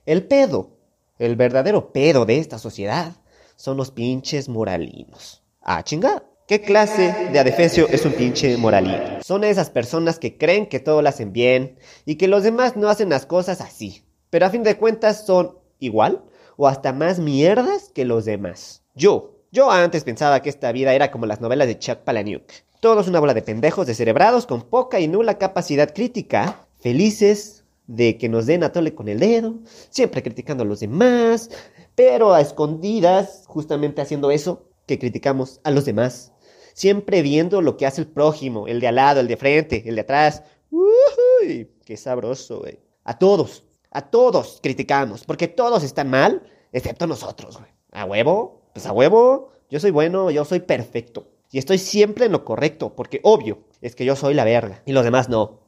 El 0.05 0.25
pedo, 0.25 0.71
el 1.19 1.35
verdadero 1.35 1.91
pedo 1.91 2.25
de 2.25 2.39
esta 2.39 2.57
sociedad 2.57 3.15
son 3.55 3.77
los 3.77 3.91
pinches 3.91 4.49
moralinos. 4.49 5.43
Ah, 5.61 5.83
chinga. 5.83 6.23
¿Qué 6.47 6.61
clase 6.61 7.29
de 7.33 7.39
adefesio 7.39 7.89
es 7.89 8.05
un 8.05 8.13
pinche 8.13 8.55
moralino? 8.55 9.21
Son 9.21 9.43
esas 9.43 9.69
personas 9.69 10.17
que 10.17 10.37
creen 10.37 10.67
que 10.67 10.79
todo 10.79 11.01
lo 11.01 11.09
hacen 11.09 11.33
bien 11.33 11.77
y 12.05 12.15
que 12.15 12.29
los 12.29 12.41
demás 12.43 12.77
no 12.77 12.87
hacen 12.87 13.09
las 13.09 13.25
cosas 13.25 13.59
así. 13.59 14.05
Pero 14.29 14.45
a 14.45 14.49
fin 14.49 14.63
de 14.63 14.77
cuentas 14.77 15.25
son 15.25 15.56
igual 15.79 16.23
o 16.57 16.67
hasta 16.67 16.93
más 16.93 17.19
mierdas 17.19 17.91
que 17.93 18.05
los 18.05 18.25
demás. 18.25 18.83
Yo, 18.95 19.37
yo 19.51 19.71
antes 19.71 20.03
pensaba 20.03 20.41
que 20.41 20.49
esta 20.49 20.71
vida 20.71 20.93
era 20.93 21.11
como 21.11 21.25
las 21.25 21.41
novelas 21.41 21.67
de 21.67 21.79
Chuck 21.79 21.99
Palahniuk. 21.99 22.43
Todos 22.79 23.07
una 23.07 23.19
bola 23.19 23.33
de 23.33 23.41
pendejos 23.41 23.87
descerebrados 23.87 24.45
con 24.45 24.63
poca 24.63 24.99
y 24.99 25.07
nula 25.07 25.37
capacidad 25.37 25.93
crítica, 25.93 26.67
felices 26.79 27.63
de 27.87 28.17
que 28.17 28.29
nos 28.29 28.45
den 28.45 28.63
a 28.63 28.71
tole 28.71 28.93
con 28.93 29.07
el 29.07 29.19
dedo, 29.19 29.55
siempre 29.89 30.21
criticando 30.21 30.63
a 30.63 30.67
los 30.67 30.81
demás, 30.81 31.49
pero 31.95 32.33
a 32.33 32.41
escondidas, 32.41 33.43
justamente 33.47 34.01
haciendo 34.01 34.29
eso, 34.29 34.69
que 34.85 34.99
criticamos 34.99 35.59
a 35.63 35.71
los 35.71 35.85
demás. 35.85 36.33
Siempre 36.73 37.21
viendo 37.21 37.61
lo 37.61 37.77
que 37.77 37.87
hace 37.87 38.01
el 38.01 38.07
prójimo, 38.07 38.67
el 38.67 38.79
de 38.79 38.87
al 38.87 38.95
lado, 38.95 39.19
el 39.19 39.27
de 39.27 39.37
frente, 39.37 39.83
el 39.87 39.95
de 39.95 40.01
atrás. 40.01 40.43
¡Uy! 40.69 41.71
¡Qué 41.85 41.97
sabroso, 41.97 42.59
güey! 42.59 42.79
A 43.03 43.17
todos, 43.17 43.63
a 43.91 44.01
todos 44.09 44.59
criticamos, 44.61 45.23
porque 45.23 45.47
todos 45.47 45.83
están 45.83 46.09
mal, 46.09 46.43
excepto 46.71 47.07
nosotros, 47.07 47.57
güey. 47.57 47.71
¿A 47.91 48.05
huevo? 48.05 48.61
Pues 48.73 48.85
a 48.85 48.91
huevo. 48.91 49.51
Yo 49.69 49.79
soy 49.79 49.91
bueno, 49.91 50.31
yo 50.31 50.45
soy 50.45 50.59
perfecto. 50.59 51.27
Y 51.51 51.57
estoy 51.57 51.77
siempre 51.77 52.25
en 52.25 52.31
lo 52.31 52.43
correcto, 52.43 52.95
porque 52.95 53.19
obvio 53.23 53.59
es 53.81 53.95
que 53.95 54.05
yo 54.05 54.15
soy 54.15 54.33
la 54.33 54.43
verga 54.43 54.81
y 54.85 54.91
los 54.91 55.03
demás 55.03 55.29
no. 55.29 55.59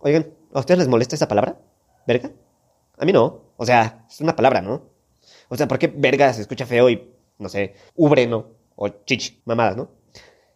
Oigan, 0.00 0.32
¿a 0.52 0.60
ustedes 0.60 0.78
les 0.78 0.88
molesta 0.88 1.16
esa 1.16 1.28
palabra? 1.28 1.58
¿Verga? 2.06 2.30
A 2.98 3.04
mí 3.04 3.12
no. 3.12 3.40
O 3.56 3.64
sea, 3.64 4.04
es 4.10 4.20
una 4.20 4.36
palabra, 4.36 4.60
¿no? 4.60 4.82
O 5.48 5.56
sea, 5.56 5.66
¿por 5.68 5.78
qué 5.78 5.86
verga 5.88 6.32
se 6.32 6.42
escucha 6.42 6.66
feo 6.66 6.90
y, 6.90 7.10
no 7.38 7.48
sé, 7.48 7.74
ubre, 7.94 8.26
no? 8.26 8.48
O 8.76 8.88
chichi, 8.88 9.40
mamadas, 9.44 9.76
¿no? 9.76 9.88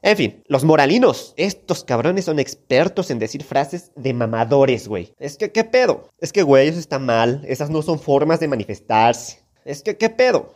En 0.00 0.16
fin, 0.16 0.44
los 0.46 0.64
moralinos. 0.64 1.34
Estos 1.36 1.82
cabrones 1.82 2.24
son 2.24 2.38
expertos 2.38 3.10
en 3.10 3.18
decir 3.18 3.42
frases 3.42 3.90
de 3.96 4.14
mamadores, 4.14 4.86
güey. 4.86 5.12
Es 5.18 5.36
que, 5.36 5.50
¿qué 5.50 5.64
pedo? 5.64 6.08
Es 6.20 6.32
que, 6.32 6.42
güey, 6.42 6.68
eso 6.68 6.78
está 6.78 6.98
mal. 6.98 7.42
Esas 7.46 7.70
no 7.70 7.82
son 7.82 7.98
formas 7.98 8.38
de 8.38 8.48
manifestarse. 8.48 9.40
Es 9.64 9.82
que, 9.82 9.96
¿qué 9.96 10.08
pedo? 10.08 10.54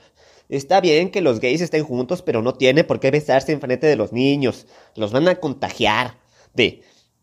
Está 0.49 0.81
bien 0.81 1.11
que 1.11 1.23
los 1.23 1.41
gays 1.41 1.61
estén 1.61 1.83
juntos, 1.85 2.23
pero 2.23 2.43
no 2.43 2.55
tiene 2.55 2.85
por 2.85 3.01
qué 3.01 3.11
besarse 3.11 3.53
en 3.53 3.61
frente 3.61 3.87
de 3.87 3.97
los 3.97 4.13
niños. 4.13 4.67
Los 4.95 5.11
van 5.13 5.27
a 5.27 5.37
contagiar 5.37 6.19
de, 6.55 6.83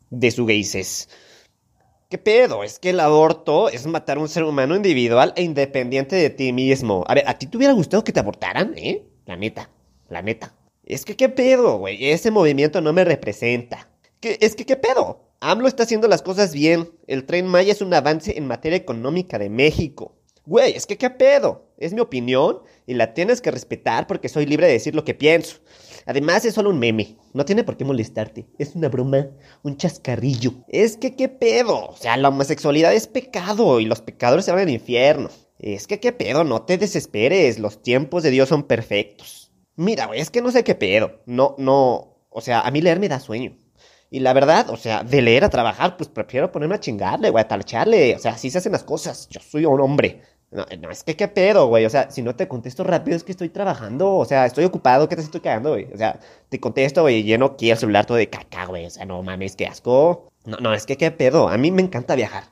de 0.09 0.31
su 0.31 0.45
gayses. 0.45 1.09
¿Qué 2.09 2.17
pedo? 2.17 2.63
Es 2.63 2.79
que 2.79 2.89
el 2.89 2.99
aborto 2.99 3.69
es 3.69 3.85
matar 3.85 4.17
a 4.17 4.21
un 4.21 4.29
ser 4.29 4.43
humano 4.43 4.75
individual 4.75 5.31
e 5.35 5.43
independiente 5.43 6.15
de 6.15 6.31
ti 6.31 6.51
mismo. 6.51 7.03
A 7.07 7.13
ver, 7.13 7.23
¿a 7.27 7.37
ti 7.37 7.45
te 7.45 7.55
hubiera 7.55 7.73
gustado 7.73 8.03
que 8.03 8.11
te 8.11 8.19
abortaran, 8.19 8.73
eh? 8.75 9.05
La 9.25 9.35
neta, 9.35 9.69
la 10.09 10.23
neta. 10.23 10.55
Es 10.89 11.05
que, 11.05 11.15
¿qué 11.15 11.29
pedo, 11.29 11.77
güey? 11.77 12.09
Ese 12.09 12.31
movimiento 12.31 12.81
no 12.81 12.93
me 12.93 13.05
representa. 13.05 13.87
¿Qué, 14.19 14.39
es 14.41 14.55
que, 14.55 14.65
¿qué 14.65 14.75
pedo? 14.75 15.21
AMLO 15.39 15.67
está 15.67 15.83
haciendo 15.83 16.07
las 16.07 16.23
cosas 16.23 16.51
bien. 16.51 16.89
El 17.05 17.27
tren 17.27 17.45
Maya 17.45 17.71
es 17.71 17.83
un 17.83 17.93
avance 17.93 18.39
en 18.39 18.47
materia 18.47 18.77
económica 18.77 19.37
de 19.37 19.51
México. 19.51 20.15
Güey, 20.47 20.75
es 20.75 20.87
que, 20.87 20.97
¿qué 20.97 21.11
pedo? 21.11 21.67
Es 21.77 21.93
mi 21.93 21.99
opinión 21.99 22.61
y 22.87 22.95
la 22.95 23.13
tienes 23.13 23.39
que 23.39 23.51
respetar 23.51 24.07
porque 24.07 24.29
soy 24.29 24.47
libre 24.47 24.65
de 24.65 24.73
decir 24.73 24.95
lo 24.95 25.05
que 25.05 25.13
pienso. 25.13 25.57
Además, 26.07 26.43
es 26.43 26.55
solo 26.55 26.71
un 26.71 26.79
meme. 26.79 27.17
No 27.35 27.45
tiene 27.45 27.63
por 27.63 27.77
qué 27.77 27.85
molestarte. 27.85 28.47
Es 28.57 28.73
una 28.73 28.89
broma, 28.89 29.27
un 29.61 29.77
chascarrillo. 29.77 30.53
Es 30.69 30.97
que, 30.97 31.15
¿qué 31.15 31.29
pedo? 31.29 31.85
O 31.85 31.97
sea, 31.97 32.17
la 32.17 32.29
homosexualidad 32.29 32.95
es 32.95 33.05
pecado 33.05 33.79
y 33.79 33.85
los 33.85 34.01
pecadores 34.01 34.45
se 34.45 34.51
van 34.51 34.61
al 34.61 34.69
infierno. 34.71 35.29
Es 35.59 35.85
que, 35.85 35.99
¿qué 35.99 36.13
pedo? 36.13 36.43
No 36.43 36.63
te 36.63 36.79
desesperes. 36.79 37.59
Los 37.59 37.83
tiempos 37.83 38.23
de 38.23 38.31
Dios 38.31 38.49
son 38.49 38.63
perfectos. 38.63 39.38
Mira, 39.79 40.07
güey, 40.07 40.19
es 40.19 40.29
que 40.29 40.41
no 40.41 40.51
sé 40.51 40.65
qué 40.65 40.75
pedo. 40.75 41.21
No, 41.25 41.55
no. 41.57 42.17
O 42.29 42.41
sea, 42.41 42.59
a 42.59 42.69
mí 42.69 42.81
leer 42.81 42.99
me 42.99 43.07
da 43.07 43.21
sueño. 43.21 43.55
Y 44.09 44.19
la 44.19 44.33
verdad, 44.33 44.69
o 44.71 44.75
sea, 44.75 45.03
de 45.03 45.21
leer 45.21 45.45
a 45.45 45.49
trabajar, 45.49 45.95
pues 45.95 46.09
prefiero 46.09 46.51
ponerme 46.51 46.75
a 46.75 46.81
chingarle, 46.81 47.29
güey, 47.29 47.41
a 47.41 47.47
talcharle. 47.47 48.13
O 48.13 48.19
sea, 48.19 48.33
así 48.33 48.49
se 48.51 48.57
hacen 48.57 48.73
las 48.73 48.83
cosas. 48.83 49.29
Yo 49.29 49.39
soy 49.39 49.63
un 49.63 49.79
hombre. 49.79 50.21
No, 50.51 50.65
no, 50.81 50.91
es 50.91 51.05
que 51.05 51.15
qué 51.15 51.29
pedo, 51.29 51.67
güey. 51.67 51.85
O 51.85 51.89
sea, 51.89 52.11
si 52.11 52.21
no 52.21 52.35
te 52.35 52.49
contesto 52.49 52.83
rápido 52.83 53.15
es 53.15 53.23
que 53.23 53.31
estoy 53.31 53.47
trabajando. 53.47 54.17
O 54.17 54.25
sea, 54.25 54.45
estoy 54.45 54.65
ocupado. 54.65 55.07
¿Qué 55.07 55.15
te 55.15 55.21
estoy 55.21 55.39
cagando, 55.39 55.69
güey? 55.69 55.87
O 55.93 55.97
sea, 55.97 56.19
te 56.49 56.59
contesto, 56.59 57.03
güey, 57.03 57.23
lleno 57.23 57.45
aquí 57.45 57.71
el 57.71 57.77
celular 57.77 58.05
todo 58.05 58.17
de 58.17 58.29
caca, 58.29 58.65
güey. 58.65 58.85
O 58.85 58.89
sea, 58.89 59.05
no 59.05 59.23
mames, 59.23 59.55
qué 59.55 59.65
asco. 59.65 60.27
No, 60.43 60.57
no, 60.57 60.73
es 60.73 60.85
que 60.85 60.97
qué 60.97 61.09
pedo. 61.11 61.47
A 61.47 61.57
mí 61.57 61.71
me 61.71 61.81
encanta 61.81 62.15
viajar. 62.15 62.43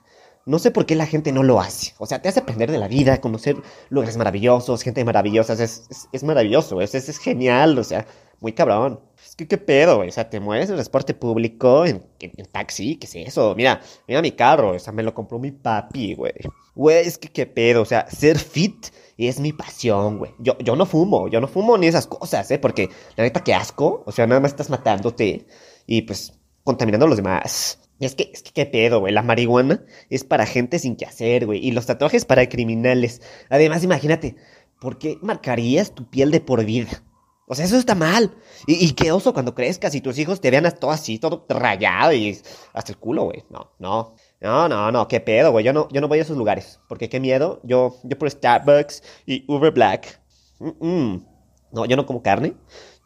No 0.48 0.60
sé 0.60 0.72
por 0.72 0.86
qué 0.86 0.96
la 0.96 1.06
gente 1.06 1.34
no 1.34 1.44
lo 1.44 1.60
hace. 1.60 1.94
O 1.98 2.06
sea, 2.06 2.22
te 2.22 2.30
hace 2.30 2.40
aprender 2.40 2.72
de 2.72 2.78
la 2.78 2.88
vida, 2.88 3.20
conocer 3.20 3.58
lugares 3.90 4.16
maravillosos, 4.16 4.82
gente 4.82 5.04
maravillosa. 5.04 5.62
Es, 5.62 6.08
es, 6.12 6.24
maravilloso, 6.24 6.80
es, 6.80 6.96
es, 6.96 7.18
genial. 7.20 7.78
O 7.78 7.84
sea, 7.84 8.08
muy 8.40 8.54
cabrón. 8.54 9.02
Es 9.24 9.36
que 9.36 9.46
qué 9.46 9.58
pedo. 9.58 10.00
O 10.00 10.12
sea, 10.12 10.30
te 10.30 10.40
mueves 10.40 10.70
en 10.70 10.76
transporte 10.76 11.14
público, 11.14 11.86
en, 11.86 12.02
en, 12.22 12.32
en, 12.38 12.46
taxi, 12.46 12.96
¿qué 12.96 13.08
es 13.08 13.16
eso? 13.28 13.56
Mira, 13.56 13.82
mira 14.08 14.22
mi 14.22 14.32
carro. 14.32 14.72
O 14.72 14.80
sea, 14.80 14.94
me 14.94 15.04
lo 15.04 15.14
compró 15.14 15.38
mi 15.38 15.52
papi, 15.52 16.16
güey. 16.16 16.34
Güey, 16.74 17.06
es 17.06 17.18
que 17.18 17.28
qué 17.28 17.46
pedo. 17.46 17.82
O 17.82 17.86
sea, 17.86 18.10
ser 18.10 18.40
fit 18.40 18.88
es 19.18 19.42
mi 19.42 19.52
pasión, 19.52 20.18
güey. 20.18 20.32
Yo, 20.40 20.58
yo 20.60 20.78
no 20.78 20.86
fumo, 20.86 21.28
yo 21.28 21.42
no 21.42 21.50
fumo 21.50 21.78
ni 21.78 21.88
esas 21.88 22.08
cosas, 22.08 22.50
¿eh? 22.52 22.58
Porque 22.58 22.90
la 23.18 23.26
neta, 23.26 23.44
qué 23.44 23.54
asco. 23.54 24.04
O 24.06 24.14
sea, 24.14 24.26
nada 24.28 24.40
más 24.40 24.52
estás 24.52 24.70
matándote 24.70 25.46
y 25.86 26.04
pues 26.04 26.37
contaminando 26.68 27.06
a 27.06 27.10
los 27.10 27.16
demás. 27.16 27.80
Es 28.02 28.14
que, 28.14 28.30
es 28.34 28.44
que 28.44 28.52
qué 28.52 28.66
pedo, 28.66 29.00
güey. 29.00 29.14
La 29.14 29.24
marihuana 29.24 29.86
es 30.10 30.26
para 30.26 30.46
gente 30.46 30.80
sin 30.80 30.98
que 30.98 31.06
hacer, 31.06 31.46
güey. 31.46 31.66
Y 31.66 31.72
los 31.72 31.86
tatuajes 31.86 32.26
para 32.26 32.48
criminales. 32.50 33.22
Además, 33.50 33.86
imagínate, 33.86 34.36
¿por 34.82 34.98
qué 35.00 35.18
marcarías 35.22 35.96
tu 35.96 36.10
piel 36.10 36.30
de 36.30 36.42
por 36.42 36.66
vida? 36.66 37.04
O 37.48 37.56
sea, 37.56 37.64
eso 37.64 37.78
está 37.78 37.96
mal. 37.96 38.36
Y, 38.68 38.92
qué 38.92 39.14
oso 39.14 39.34
cuando 39.34 39.56
crezcas 39.56 39.96
y 39.96 40.02
tus 40.02 40.20
hijos 40.20 40.42
te 40.42 40.52
vean 40.52 40.70
todo 40.78 40.92
así, 40.92 41.20
todo 41.20 41.46
rayado 41.48 42.12
y 42.12 42.38
hasta 42.74 42.92
el 42.92 42.98
culo, 42.98 43.24
güey. 43.24 43.46
No, 43.50 43.72
no. 43.80 44.16
No, 44.42 44.68
no, 44.68 44.92
no, 44.92 45.08
qué 45.08 45.22
pedo, 45.22 45.54
güey. 45.54 45.64
Yo 45.64 45.72
no, 45.72 45.88
yo 45.90 46.02
no 46.02 46.10
voy 46.10 46.20
a 46.20 46.24
esos 46.24 46.38
lugares. 46.38 46.82
Porque 46.90 47.08
qué 47.08 47.22
miedo. 47.22 47.62
Yo, 47.64 47.96
yo 48.04 48.18
por 48.18 48.30
Starbucks 48.30 49.02
y 49.26 49.46
Uber 49.48 49.72
Black. 49.72 50.20
Mm 50.60 50.70
-mm. 50.82 51.26
No, 51.72 51.86
yo 51.86 51.96
no 51.96 52.06
como 52.06 52.22
carne. 52.22 52.56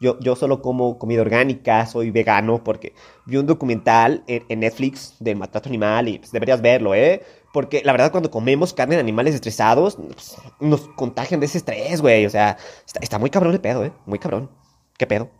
Yo, 0.02 0.18
yo 0.18 0.34
solo 0.34 0.60
como 0.60 0.98
comida 0.98 1.20
orgánica, 1.20 1.86
soy 1.86 2.10
vegano 2.10 2.64
porque 2.64 2.92
vi 3.24 3.36
un 3.36 3.46
documental 3.46 4.24
en, 4.26 4.58
Netflix 4.58 5.14
del 5.20 5.36
maltrato 5.36 5.68
animal 5.68 6.08
y 6.08 6.18
pues, 6.18 6.32
deberías 6.32 6.60
verlo, 6.60 6.92
¿eh? 6.92 7.22
Porque 7.52 7.82
la 7.84 7.92
verdad 7.92 8.10
cuando 8.10 8.28
comemos 8.28 8.74
carne 8.74 8.96
de 8.96 9.00
animales 9.00 9.32
estresados, 9.32 9.94
pues, 9.94 10.36
nos 10.58 10.88
contagian 10.96 11.38
de 11.38 11.46
ese 11.46 11.58
estrés, 11.58 12.00
güey. 12.00 12.26
O 12.26 12.30
sea, 12.30 12.56
está, 13.00 13.20
muy 13.20 13.30
cabrón 13.30 13.52
el 13.52 13.60
pedo, 13.60 13.84
¿eh? 13.84 13.92
Muy 14.04 14.18
cabrón. 14.18 14.50
¿Qué 14.98 15.06
pedo? 15.06 15.30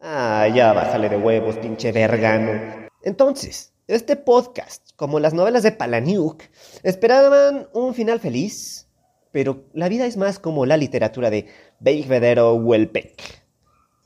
Ah, 0.00 0.48
ya 0.54 0.72
bájale 0.72 1.10
de 1.10 1.18
huevos, 1.18 1.58
pinche 1.58 1.92
vergano. 1.92 2.88
Entonces, 3.02 3.74
este 3.88 4.16
podcast, 4.16 4.88
como 4.96 5.20
las 5.20 5.34
novelas 5.34 5.62
de 5.62 5.72
Palaniuk, 5.72 6.44
esperaban 6.82 7.68
un 7.74 7.92
final 7.92 8.20
feliz, 8.20 8.88
pero 9.32 9.66
la 9.74 9.90
vida 9.90 10.06
es 10.06 10.16
más 10.16 10.38
como 10.38 10.64
la 10.64 10.78
literatura 10.78 11.28
de 11.28 11.44
Belvedere 11.78 12.52
Welbeck. 12.52 13.37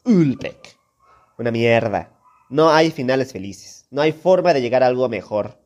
Ulbeck. 0.04 0.78
Una 1.38 1.50
mierda. 1.50 2.10
No 2.50 2.70
hay 2.70 2.90
finales 2.90 3.32
felices. 3.32 3.86
No 3.90 4.02
hay 4.02 4.12
forma 4.12 4.52
de 4.52 4.60
llegar 4.60 4.82
a 4.82 4.86
algo 4.86 5.08
mejor. 5.08 5.58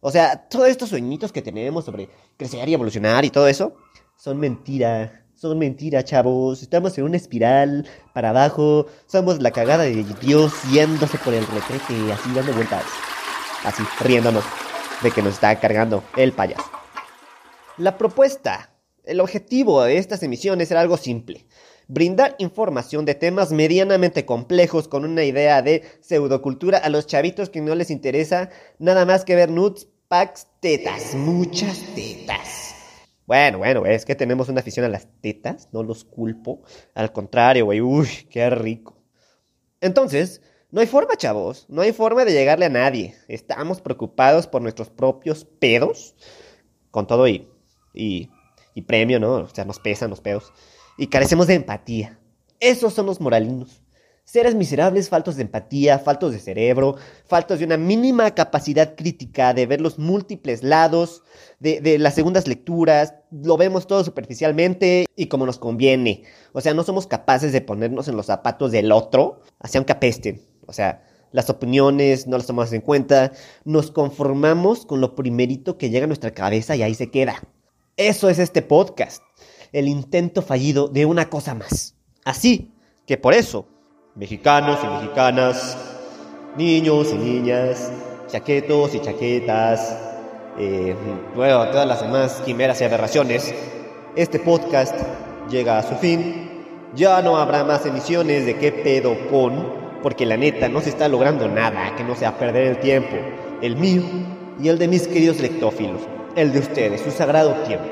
O 0.00 0.10
sea, 0.10 0.48
todos 0.48 0.68
estos 0.68 0.88
sueñitos 0.88 1.30
que 1.30 1.42
tenemos 1.42 1.84
sobre 1.84 2.08
crecer 2.36 2.68
y 2.68 2.74
evolucionar 2.74 3.24
y 3.24 3.30
todo 3.30 3.46
eso, 3.48 3.76
son 4.16 4.38
mentira. 4.40 5.26
son 5.34 5.58
mentiras, 5.58 6.04
chavos. 6.04 6.62
Estamos 6.62 6.96
en 6.98 7.04
una 7.04 7.16
espiral 7.16 7.86
para 8.14 8.30
abajo. 8.30 8.86
Somos 9.06 9.40
la 9.40 9.50
cagada 9.50 9.84
de 9.84 10.04
Dios 10.20 10.52
yéndose 10.72 11.18
por 11.18 11.34
el 11.34 11.46
retrete, 11.46 12.12
así 12.12 12.32
dando 12.34 12.52
vueltas. 12.52 12.84
Así, 13.64 13.82
riéndonos 14.00 14.44
de 15.02 15.10
que 15.10 15.22
nos 15.22 15.34
está 15.34 15.58
cargando 15.60 16.02
el 16.16 16.32
payaso. 16.32 16.64
La 17.76 17.98
propuesta, 17.98 18.70
el 19.04 19.20
objetivo 19.20 19.82
de 19.82 19.98
estas 19.98 20.22
emisiones 20.22 20.70
era 20.70 20.80
algo 20.80 20.96
simple. 20.96 21.46
Brindar 21.94 22.36
información 22.38 23.04
de 23.04 23.14
temas 23.14 23.52
medianamente 23.52 24.24
complejos 24.24 24.88
con 24.88 25.04
una 25.04 25.24
idea 25.24 25.60
de 25.60 25.82
pseudocultura 26.00 26.78
a 26.78 26.88
los 26.88 27.06
chavitos 27.06 27.50
que 27.50 27.60
no 27.60 27.74
les 27.74 27.90
interesa 27.90 28.48
nada 28.78 29.04
más 29.04 29.26
que 29.26 29.34
ver 29.34 29.50
nudes, 29.50 29.88
packs, 30.08 30.46
tetas, 30.60 31.14
muchas 31.14 31.82
tetas. 31.94 32.74
Bueno, 33.26 33.58
bueno, 33.58 33.84
es 33.84 34.06
que 34.06 34.14
tenemos 34.14 34.48
una 34.48 34.60
afición 34.60 34.86
a 34.86 34.88
las 34.88 35.06
tetas, 35.20 35.68
no 35.72 35.82
los 35.82 36.04
culpo. 36.04 36.62
Al 36.94 37.12
contrario, 37.12 37.66
güey, 37.66 37.82
uy, 37.82 38.08
qué 38.30 38.48
rico. 38.48 38.96
Entonces, 39.82 40.40
no 40.70 40.80
hay 40.80 40.86
forma, 40.86 41.16
chavos, 41.16 41.66
no 41.68 41.82
hay 41.82 41.92
forma 41.92 42.24
de 42.24 42.32
llegarle 42.32 42.64
a 42.64 42.70
nadie. 42.70 43.16
Estamos 43.28 43.82
preocupados 43.82 44.46
por 44.46 44.62
nuestros 44.62 44.88
propios 44.88 45.44
pedos, 45.44 46.14
con 46.90 47.06
todo 47.06 47.28
y, 47.28 47.50
y, 47.92 48.30
y 48.74 48.80
premio, 48.80 49.20
¿no? 49.20 49.34
O 49.34 49.48
sea, 49.50 49.66
nos 49.66 49.78
pesan 49.78 50.08
los 50.08 50.22
pedos. 50.22 50.54
Y 51.02 51.08
carecemos 51.08 51.48
de 51.48 51.54
empatía. 51.54 52.16
Esos 52.60 52.94
son 52.94 53.06
los 53.06 53.20
moralinos. 53.20 53.82
Seres 54.22 54.54
miserables, 54.54 55.08
faltos 55.08 55.34
de 55.34 55.42
empatía, 55.42 55.98
faltos 55.98 56.30
de 56.30 56.38
cerebro, 56.38 56.94
faltos 57.26 57.58
de 57.58 57.64
una 57.64 57.76
mínima 57.76 58.36
capacidad 58.36 58.94
crítica 58.94 59.52
de 59.52 59.66
ver 59.66 59.80
los 59.80 59.98
múltiples 59.98 60.62
lados 60.62 61.24
de, 61.58 61.98
las 61.98 62.14
segundas 62.14 62.46
lecturas, 62.46 63.14
lo 63.32 63.56
vemos 63.56 63.88
todo 63.88 64.04
superficialmente 64.04 65.06
y 65.16 65.26
como 65.26 65.44
nos 65.44 65.58
conviene. 65.58 66.22
O 66.52 66.60
sea, 66.60 66.72
no 66.72 66.84
somos 66.84 67.08
capaces 67.08 67.50
de 67.50 67.62
ponernos 67.62 68.06
en 68.06 68.16
los 68.16 68.26
zapatos 68.26 68.70
del 68.70 68.92
otro, 68.92 69.40
así 69.58 69.78
aunque 69.78 69.94
apesten. 69.94 70.40
O 70.66 70.72
sea, 70.72 71.02
las 71.32 71.50
opiniones 71.50 72.28
no 72.28 72.36
las 72.36 72.46
tomamos 72.46 72.72
en 72.72 72.80
cuenta, 72.80 73.32
nos 73.64 73.90
conformamos 73.90 74.86
con 74.86 75.00
lo 75.00 75.16
primerito 75.16 75.78
que 75.78 75.90
llega 75.90 76.04
a 76.04 76.06
nuestra 76.06 76.30
cabeza 76.30 76.76
y 76.76 76.84
ahí 76.84 76.94
se 76.94 77.10
queda. 77.10 77.42
Eso 77.96 78.30
es 78.30 78.38
este 78.38 78.62
podcast, 78.62 79.22
el 79.72 79.88
intento 79.88 80.42
fallido 80.42 80.88
de 80.88 81.06
una 81.06 81.28
cosa 81.28 81.54
más. 81.54 81.94
Así 82.24 82.70
que 83.06 83.16
por 83.16 83.34
eso 83.34 83.66
mexicanos 84.14 84.78
y 84.82 84.86
mexicanas, 84.86 85.76
niños 86.56 87.08
y 87.12 87.16
niñas, 87.16 87.90
chaquetos 88.28 88.94
y 88.94 89.00
chaquetas, 89.00 89.96
eh, 90.58 90.94
bueno, 91.34 91.66
todas 91.70 91.86
las 91.86 92.02
demás 92.02 92.42
quimeras 92.44 92.80
y 92.80 92.84
aberraciones, 92.84 93.54
este 94.16 94.38
podcast 94.38 94.94
llega 95.50 95.78
a 95.78 95.82
su 95.82 95.94
fin. 95.96 96.50
Ya 96.94 97.22
no 97.22 97.38
habrá 97.38 97.64
más 97.64 97.86
emisiones 97.86 98.44
de 98.44 98.58
qué 98.58 98.70
pedo 98.70 99.16
con, 99.30 99.66
porque 100.02 100.26
la 100.26 100.36
neta 100.36 100.68
no 100.68 100.82
se 100.82 100.90
está 100.90 101.08
logrando 101.08 101.48
nada 101.48 101.96
que 101.96 102.04
no 102.04 102.14
sea 102.14 102.36
perder 102.36 102.66
el 102.66 102.80
tiempo, 102.80 103.16
el 103.62 103.76
mío 103.76 104.02
y 104.60 104.68
el 104.68 104.78
de 104.78 104.88
mis 104.88 105.08
queridos 105.08 105.40
lectófilos, 105.40 106.02
el 106.36 106.52
de 106.52 106.58
ustedes, 106.58 107.00
su 107.00 107.10
sagrado 107.10 107.54
tiempo, 107.66 107.86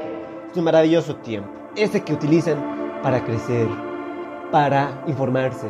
su 0.52 0.60
maravilloso 0.60 1.16
tiempo, 1.16 1.50
ese 1.76 2.02
que 2.02 2.12
utilizan 2.12 3.00
para 3.02 3.24
crecer, 3.24 3.68
para 4.50 5.02
informarse, 5.06 5.66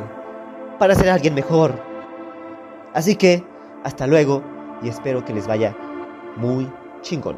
para 0.78 0.95
ser 0.95 1.11
alguien 1.11 1.35
mejor. 1.35 1.75
Así 2.95 3.16
que, 3.16 3.45
hasta 3.85 4.07
luego 4.07 4.42
y 4.83 4.88
espero 4.88 5.25
que 5.25 5.33
les 5.33 5.47
vaya 5.47 5.76
muy 6.37 6.71
chingón. 7.02 7.37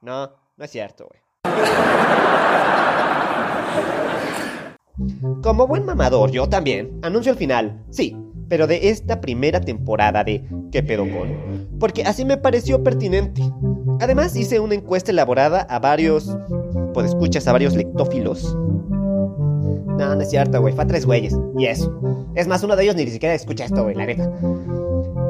No, 0.00 0.32
no 0.56 0.64
es 0.64 0.70
cierto, 0.70 1.08
güey. 1.08 1.22
Como 5.42 5.66
buen 5.66 5.84
mamador, 5.84 6.30
yo 6.30 6.48
también 6.48 6.98
anuncio 7.02 7.32
el 7.32 7.38
final, 7.38 7.82
sí, 7.90 8.16
pero 8.48 8.66
de 8.66 8.90
esta 8.90 9.20
primera 9.20 9.60
temporada 9.60 10.24
de 10.24 10.44
¿Qué 10.72 10.82
pedo 10.82 11.02
con? 11.02 11.68
Porque 11.78 12.02
así 12.02 12.24
me 12.24 12.38
pareció 12.38 12.82
pertinente. 12.82 13.42
Además 14.00 14.34
hice 14.34 14.58
una 14.58 14.74
encuesta 14.74 15.10
elaborada 15.10 15.60
a 15.60 15.78
varios... 15.78 16.34
Pues 16.94 17.08
escuchas 17.08 17.46
a 17.46 17.52
varios 17.52 17.76
lectófilos. 17.76 18.56
No, 18.56 20.14
no 20.14 20.20
es 20.20 20.30
cierto, 20.30 20.60
güey, 20.60 20.74
fue 20.74 20.84
a 20.84 20.86
tres 20.86 21.04
güeyes. 21.04 21.36
Y 21.58 21.66
eso. 21.66 22.00
Es 22.34 22.48
más, 22.48 22.62
uno 22.62 22.74
de 22.74 22.84
ellos 22.84 22.96
ni 22.96 23.06
siquiera 23.06 23.34
escucha 23.34 23.66
esto, 23.66 23.82
güey, 23.82 23.94
la 23.94 24.06
neta. 24.06 24.30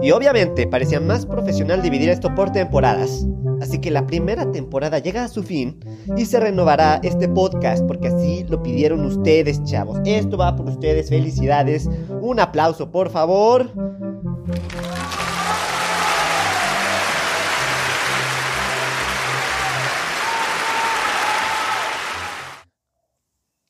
Y 0.02 0.10
obviamente 0.10 0.66
parecía 0.66 0.98
más 0.98 1.24
profesional 1.24 1.80
dividir 1.80 2.08
esto 2.10 2.34
por 2.34 2.50
temporadas. 2.50 3.24
Así 3.60 3.80
que 3.80 3.92
la 3.92 4.04
primera 4.04 4.50
temporada 4.50 4.98
llega 4.98 5.22
a 5.22 5.28
su 5.28 5.44
fin 5.44 5.78
y 6.16 6.26
se 6.26 6.40
renovará 6.40 6.98
este 7.04 7.28
podcast 7.28 7.84
porque 7.84 8.08
así 8.08 8.44
lo 8.48 8.60
pidieron 8.64 9.04
ustedes, 9.04 9.62
chavos. 9.62 10.00
Esto 10.04 10.36
va 10.36 10.56
por 10.56 10.68
ustedes, 10.68 11.08
felicidades. 11.08 11.88
Un 12.20 12.40
aplauso, 12.40 12.90
por 12.90 13.10
favor. 13.10 13.70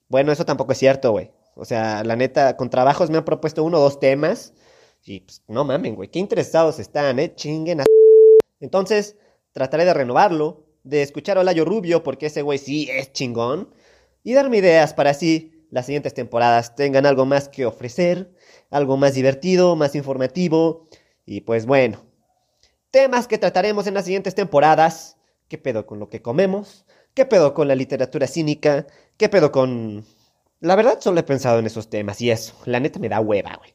Bueno, 0.08 0.32
eso 0.32 0.46
tampoco 0.46 0.72
es 0.72 0.78
cierto, 0.78 1.10
güey. 1.10 1.30
O 1.54 1.66
sea, 1.66 2.02
la 2.04 2.16
neta, 2.16 2.56
con 2.56 2.70
trabajos 2.70 3.10
me 3.10 3.18
han 3.18 3.24
propuesto 3.26 3.62
uno 3.64 3.76
o 3.76 3.80
dos 3.82 4.00
temas. 4.00 4.54
Y 5.04 5.20
pues, 5.20 5.42
no 5.48 5.64
mamen, 5.64 5.94
güey. 5.94 6.08
Qué 6.08 6.18
interesados 6.18 6.78
están, 6.78 7.18
eh. 7.18 7.34
Chinguen 7.34 7.80
a. 7.80 7.84
Entonces, 8.60 9.16
trataré 9.52 9.84
de 9.84 9.94
renovarlo, 9.94 10.66
de 10.84 11.02
escuchar 11.02 11.38
a 11.38 11.40
Olayo 11.40 11.64
Rubio, 11.64 12.02
porque 12.02 12.26
ese 12.26 12.42
güey 12.42 12.58
sí 12.58 12.88
es 12.90 13.12
chingón. 13.12 13.74
Y 14.22 14.34
darme 14.34 14.58
ideas 14.58 14.94
para 14.94 15.10
así 15.10 15.66
las 15.70 15.86
siguientes 15.86 16.14
temporadas 16.14 16.76
tengan 16.76 17.06
algo 17.06 17.24
más 17.24 17.48
que 17.48 17.64
ofrecer, 17.66 18.30
algo 18.70 18.96
más 18.96 19.14
divertido, 19.14 19.74
más 19.74 19.94
informativo. 19.94 20.86
Y 21.24 21.40
pues 21.40 21.66
bueno, 21.66 22.04
temas 22.90 23.26
que 23.26 23.38
trataremos 23.38 23.86
en 23.86 23.94
las 23.94 24.04
siguientes 24.04 24.34
temporadas. 24.34 25.16
¿Qué 25.48 25.58
pedo 25.58 25.86
con 25.86 25.98
lo 25.98 26.08
que 26.08 26.22
comemos? 26.22 26.84
¿Qué 27.14 27.26
pedo 27.26 27.52
con 27.54 27.68
la 27.68 27.74
literatura 27.74 28.26
cínica? 28.26 28.86
¿Qué 29.16 29.28
pedo 29.28 29.50
con... 29.50 30.04
La 30.60 30.76
verdad 30.76 30.98
solo 31.00 31.20
he 31.20 31.24
pensado 31.24 31.58
en 31.58 31.66
esos 31.66 31.90
temas 31.90 32.20
y 32.20 32.30
eso, 32.30 32.54
la 32.66 32.78
neta 32.78 32.98
me 32.98 33.08
da 33.08 33.20
hueva, 33.20 33.56
güey. 33.56 33.74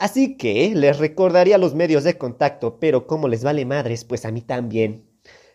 Así 0.00 0.38
que 0.38 0.72
les 0.74 0.98
recordaría 0.98 1.58
los 1.58 1.74
medios 1.74 2.04
de 2.04 2.16
contacto, 2.16 2.80
pero 2.80 3.06
como 3.06 3.28
les 3.28 3.44
vale 3.44 3.66
madres, 3.66 4.06
pues 4.06 4.24
a 4.24 4.30
mí 4.30 4.40
también. 4.40 5.04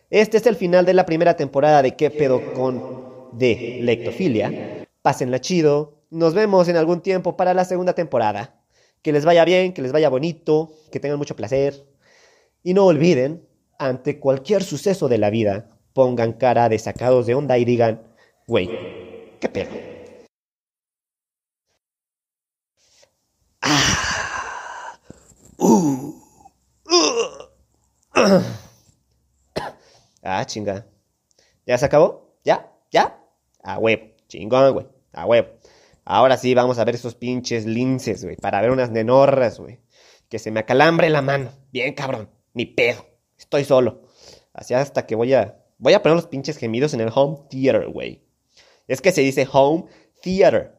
Este 0.08 0.36
es 0.36 0.46
el 0.46 0.54
final 0.54 0.86
de 0.86 0.94
la 0.94 1.04
primera 1.04 1.34
temporada 1.34 1.82
de 1.82 1.96
¿Qué 1.96 2.12
pedo 2.12 2.54
con 2.54 3.28
de 3.32 3.80
Lectofilia? 3.82 4.86
Pásenla 5.02 5.40
chido. 5.40 6.04
Nos 6.10 6.32
vemos 6.34 6.68
en 6.68 6.76
algún 6.76 7.00
tiempo 7.00 7.36
para 7.36 7.54
la 7.54 7.64
segunda 7.64 7.94
temporada. 7.94 8.62
Que 9.02 9.10
les 9.10 9.24
vaya 9.24 9.44
bien, 9.44 9.72
que 9.72 9.82
les 9.82 9.90
vaya 9.90 10.08
bonito, 10.08 10.70
que 10.92 11.00
tengan 11.00 11.18
mucho 11.18 11.34
placer. 11.34 11.84
Y 12.62 12.72
no 12.72 12.86
olviden, 12.86 13.44
ante 13.80 14.20
cualquier 14.20 14.62
suceso 14.62 15.08
de 15.08 15.18
la 15.18 15.30
vida, 15.30 15.76
pongan 15.92 16.34
cara 16.34 16.68
de 16.68 16.78
sacados 16.78 17.26
de 17.26 17.34
onda 17.34 17.58
y 17.58 17.64
digan, 17.64 18.00
güey, 18.46 18.70
¿qué 19.40 19.48
pedo? 19.48 19.70
Ah, 23.60 24.06
uh. 25.58 26.14
Ah, 30.28 30.44
chinga. 30.44 30.84
¿Ya 31.66 31.78
se 31.78 31.86
acabó? 31.86 32.36
¿Ya? 32.42 32.72
¿Ya? 32.90 33.22
A 33.62 33.78
huevo. 33.78 34.08
Chingón, 34.26 34.72
güey. 34.72 34.86
A 35.12 35.24
huevo. 35.24 35.48
Ahora 36.04 36.36
sí 36.36 36.52
vamos 36.52 36.78
a 36.78 36.84
ver 36.84 36.96
esos 36.96 37.14
pinches 37.14 37.64
linces, 37.64 38.24
güey. 38.24 38.34
Para 38.36 38.60
ver 38.60 38.72
unas 38.72 38.90
nenorras, 38.90 39.60
güey. 39.60 39.78
Que 40.28 40.40
se 40.40 40.50
me 40.50 40.58
acalambre 40.58 41.10
la 41.10 41.22
mano. 41.22 41.50
Bien, 41.70 41.94
cabrón. 41.94 42.28
Ni 42.54 42.66
pedo. 42.66 43.06
Estoy 43.38 43.64
solo. 43.64 44.02
Así 44.52 44.74
hasta 44.74 45.06
que 45.06 45.14
voy 45.14 45.32
a... 45.34 45.62
Voy 45.78 45.92
a 45.92 46.02
poner 46.02 46.16
los 46.16 46.26
pinches 46.26 46.56
gemidos 46.56 46.92
en 46.94 47.02
el 47.02 47.12
home 47.14 47.46
theater, 47.48 47.86
güey. 47.88 48.24
Es 48.88 49.00
que 49.00 49.12
se 49.12 49.20
dice 49.20 49.46
home 49.52 49.84
theater. 50.22 50.76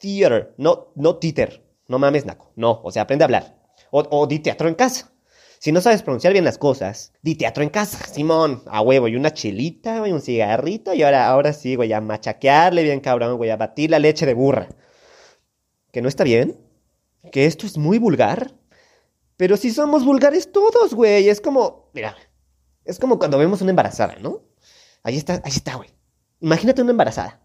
Theater. 0.00 0.54
No, 0.56 0.88
no 0.96 1.16
theater. 1.16 1.64
No 1.86 2.00
mames, 2.00 2.26
naco. 2.26 2.50
No. 2.56 2.80
O 2.82 2.90
sea, 2.90 3.02
aprende 3.02 3.22
a 3.22 3.26
hablar. 3.26 3.59
O, 3.90 4.02
o 4.10 4.26
di 4.26 4.38
teatro 4.38 4.68
en 4.68 4.74
casa. 4.74 5.12
Si 5.58 5.72
no 5.72 5.82
sabes 5.82 6.02
pronunciar 6.02 6.32
bien 6.32 6.46
las 6.46 6.56
cosas, 6.56 7.12
di 7.20 7.34
teatro 7.34 7.62
en 7.62 7.68
casa, 7.68 7.98
Simón, 8.06 8.62
a 8.66 8.80
huevo, 8.80 9.08
y 9.08 9.16
una 9.16 9.34
chelita, 9.34 9.98
güey, 9.98 10.10
un 10.10 10.22
cigarrito, 10.22 10.94
y 10.94 11.02
ahora, 11.02 11.28
ahora 11.28 11.52
sí, 11.52 11.74
güey, 11.74 11.92
a 11.92 12.00
machaquearle 12.00 12.82
bien 12.82 13.00
cabrón, 13.00 13.36
güey, 13.36 13.50
a 13.50 13.58
batir 13.58 13.90
la 13.90 13.98
leche 13.98 14.24
de 14.24 14.32
burra. 14.32 14.68
¿Que 15.92 16.00
no 16.00 16.08
está 16.08 16.24
bien? 16.24 16.58
¿Que 17.30 17.44
esto 17.44 17.66
es 17.66 17.76
muy 17.76 17.98
vulgar? 17.98 18.54
Pero 19.36 19.56
si 19.56 19.70
somos 19.70 20.04
vulgares 20.04 20.50
todos, 20.50 20.94
güey, 20.94 21.28
es 21.28 21.40
como, 21.40 21.90
mira, 21.92 22.16
es 22.84 22.98
como 22.98 23.18
cuando 23.18 23.38
vemos 23.38 23.60
una 23.60 23.70
embarazada, 23.70 24.16
¿no? 24.16 24.42
Ahí 25.02 25.16
está, 25.16 25.42
ahí 25.44 25.52
está, 25.52 25.76
güey. 25.76 25.90
Imagínate 26.40 26.82
una 26.82 26.92
embarazada. 26.92 27.39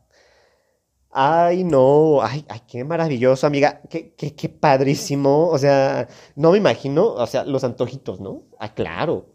Ay, 1.17 1.63
no, 1.63 2.21
ay, 2.21 2.45
ay, 2.49 2.59
qué 2.67 2.83
maravilloso, 2.83 3.47
amiga, 3.47 3.81
qué, 3.89 4.13
qué, 4.15 4.35
qué 4.35 4.49
padrísimo, 4.49 5.47
o 5.47 5.57
sea, 5.57 6.09
no 6.35 6.51
me 6.51 6.57
imagino, 6.57 7.05
o 7.13 7.25
sea, 7.25 7.45
los 7.45 7.63
antojitos, 7.63 8.19
¿no? 8.19 8.43
Ah, 8.59 8.73
claro, 8.73 9.25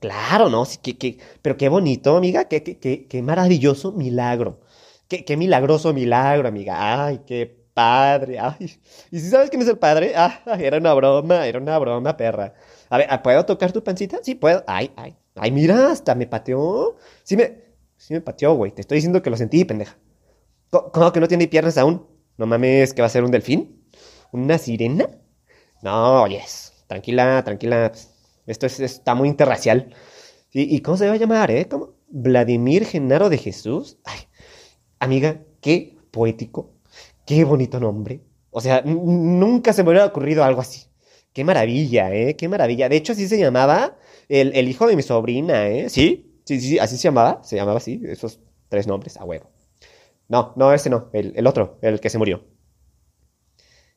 claro, 0.00 0.48
¿no? 0.50 0.64
Sí, 0.64 0.78
qué, 0.82 0.98
qué, 0.98 1.18
pero 1.40 1.56
qué 1.56 1.68
bonito, 1.68 2.16
amiga, 2.16 2.46
qué, 2.48 2.64
qué, 2.64 2.78
qué, 2.80 3.06
qué 3.06 3.22
maravilloso 3.22 3.92
milagro, 3.92 4.60
qué, 5.06 5.24
qué 5.24 5.36
milagroso 5.36 5.92
milagro, 5.94 6.48
amiga, 6.48 7.04
ay, 7.06 7.20
qué 7.24 7.46
padre, 7.72 8.40
ay, 8.40 8.80
¿y 9.12 9.20
si 9.20 9.30
sabes 9.30 9.48
quién 9.50 9.62
es 9.62 9.68
el 9.68 9.78
padre? 9.78 10.14
Ah, 10.16 10.40
era 10.58 10.78
una 10.78 10.92
broma, 10.94 11.46
era 11.46 11.60
una 11.60 11.78
broma, 11.78 12.16
perra. 12.16 12.54
A 12.90 12.98
ver, 12.98 13.08
¿puedo 13.22 13.46
tocar 13.46 13.70
tu 13.72 13.84
pancita? 13.84 14.18
Sí, 14.24 14.34
puedo, 14.34 14.64
ay, 14.66 14.90
ay, 14.96 15.14
ay, 15.36 15.52
mira, 15.52 15.92
hasta 15.92 16.16
me 16.16 16.26
pateó, 16.26 16.96
sí 17.22 17.36
me, 17.36 17.62
sí 17.96 18.12
me 18.14 18.20
pateó, 18.20 18.54
güey, 18.54 18.72
te 18.72 18.80
estoy 18.80 18.96
diciendo 18.96 19.22
que 19.22 19.30
lo 19.30 19.36
sentí, 19.36 19.64
pendeja. 19.64 19.96
¿Cómo 20.70 21.12
que 21.12 21.20
no 21.20 21.28
tiene 21.28 21.48
piernas 21.48 21.78
aún? 21.78 22.06
No 22.36 22.46
mames, 22.46 22.92
¿que 22.94 23.02
va 23.02 23.06
a 23.06 23.10
ser 23.10 23.24
un 23.24 23.30
delfín? 23.30 23.82
¿Una 24.32 24.58
sirena? 24.58 25.08
No, 25.82 26.22
oyes. 26.22 26.72
Tranquila, 26.86 27.42
tranquila. 27.44 27.92
Esto 28.46 28.66
es- 28.66 28.80
está 28.80 29.14
muy 29.14 29.28
interracial. 29.28 29.94
¿Y, 30.52 30.80
cómo 30.80 30.96
se 30.96 31.06
va 31.08 31.14
a 31.14 31.16
llamar, 31.16 31.50
eh? 31.50 31.68
¿Cómo? 31.68 31.94
¿Vladimir 32.08 32.86
Genaro 32.86 33.28
de 33.28 33.38
Jesús? 33.38 33.98
Ay, 34.04 34.20
amiga, 34.98 35.42
qué 35.60 35.96
poético. 36.10 36.72
Qué 37.26 37.44
bonito 37.44 37.80
nombre. 37.80 38.22
O 38.50 38.60
sea, 38.60 38.82
nunca 38.82 39.72
se 39.72 39.82
me 39.84 39.90
hubiera 39.90 40.06
ocurrido 40.06 40.44
algo 40.44 40.60
así. 40.62 40.84
Qué 41.32 41.44
maravilla, 41.44 42.12
¿eh? 42.14 42.36
Qué 42.36 42.48
maravilla. 42.48 42.88
De 42.88 42.96
hecho, 42.96 43.12
así 43.12 43.28
se 43.28 43.38
llamaba 43.38 43.98
el, 44.28 44.54
el 44.56 44.68
hijo 44.68 44.86
de 44.86 44.96
mi 44.96 45.02
sobrina, 45.02 45.68
¿eh? 45.68 45.88
¿Sí? 45.90 46.40
Sí, 46.44 46.60
sí, 46.60 46.68
sí, 46.70 46.78
así 46.78 46.96
se 46.96 47.04
llamaba. 47.04 47.42
Se 47.44 47.56
llamaba 47.56 47.78
así, 47.78 48.00
esos 48.06 48.40
tres 48.68 48.86
nombres, 48.86 49.16
a 49.18 49.24
huevo. 49.24 49.50
No, 50.28 50.52
no, 50.56 50.72
ese 50.72 50.90
no, 50.90 51.10
el, 51.12 51.32
el 51.36 51.46
otro, 51.46 51.78
el 51.82 52.00
que 52.00 52.10
se 52.10 52.18
murió. 52.18 52.44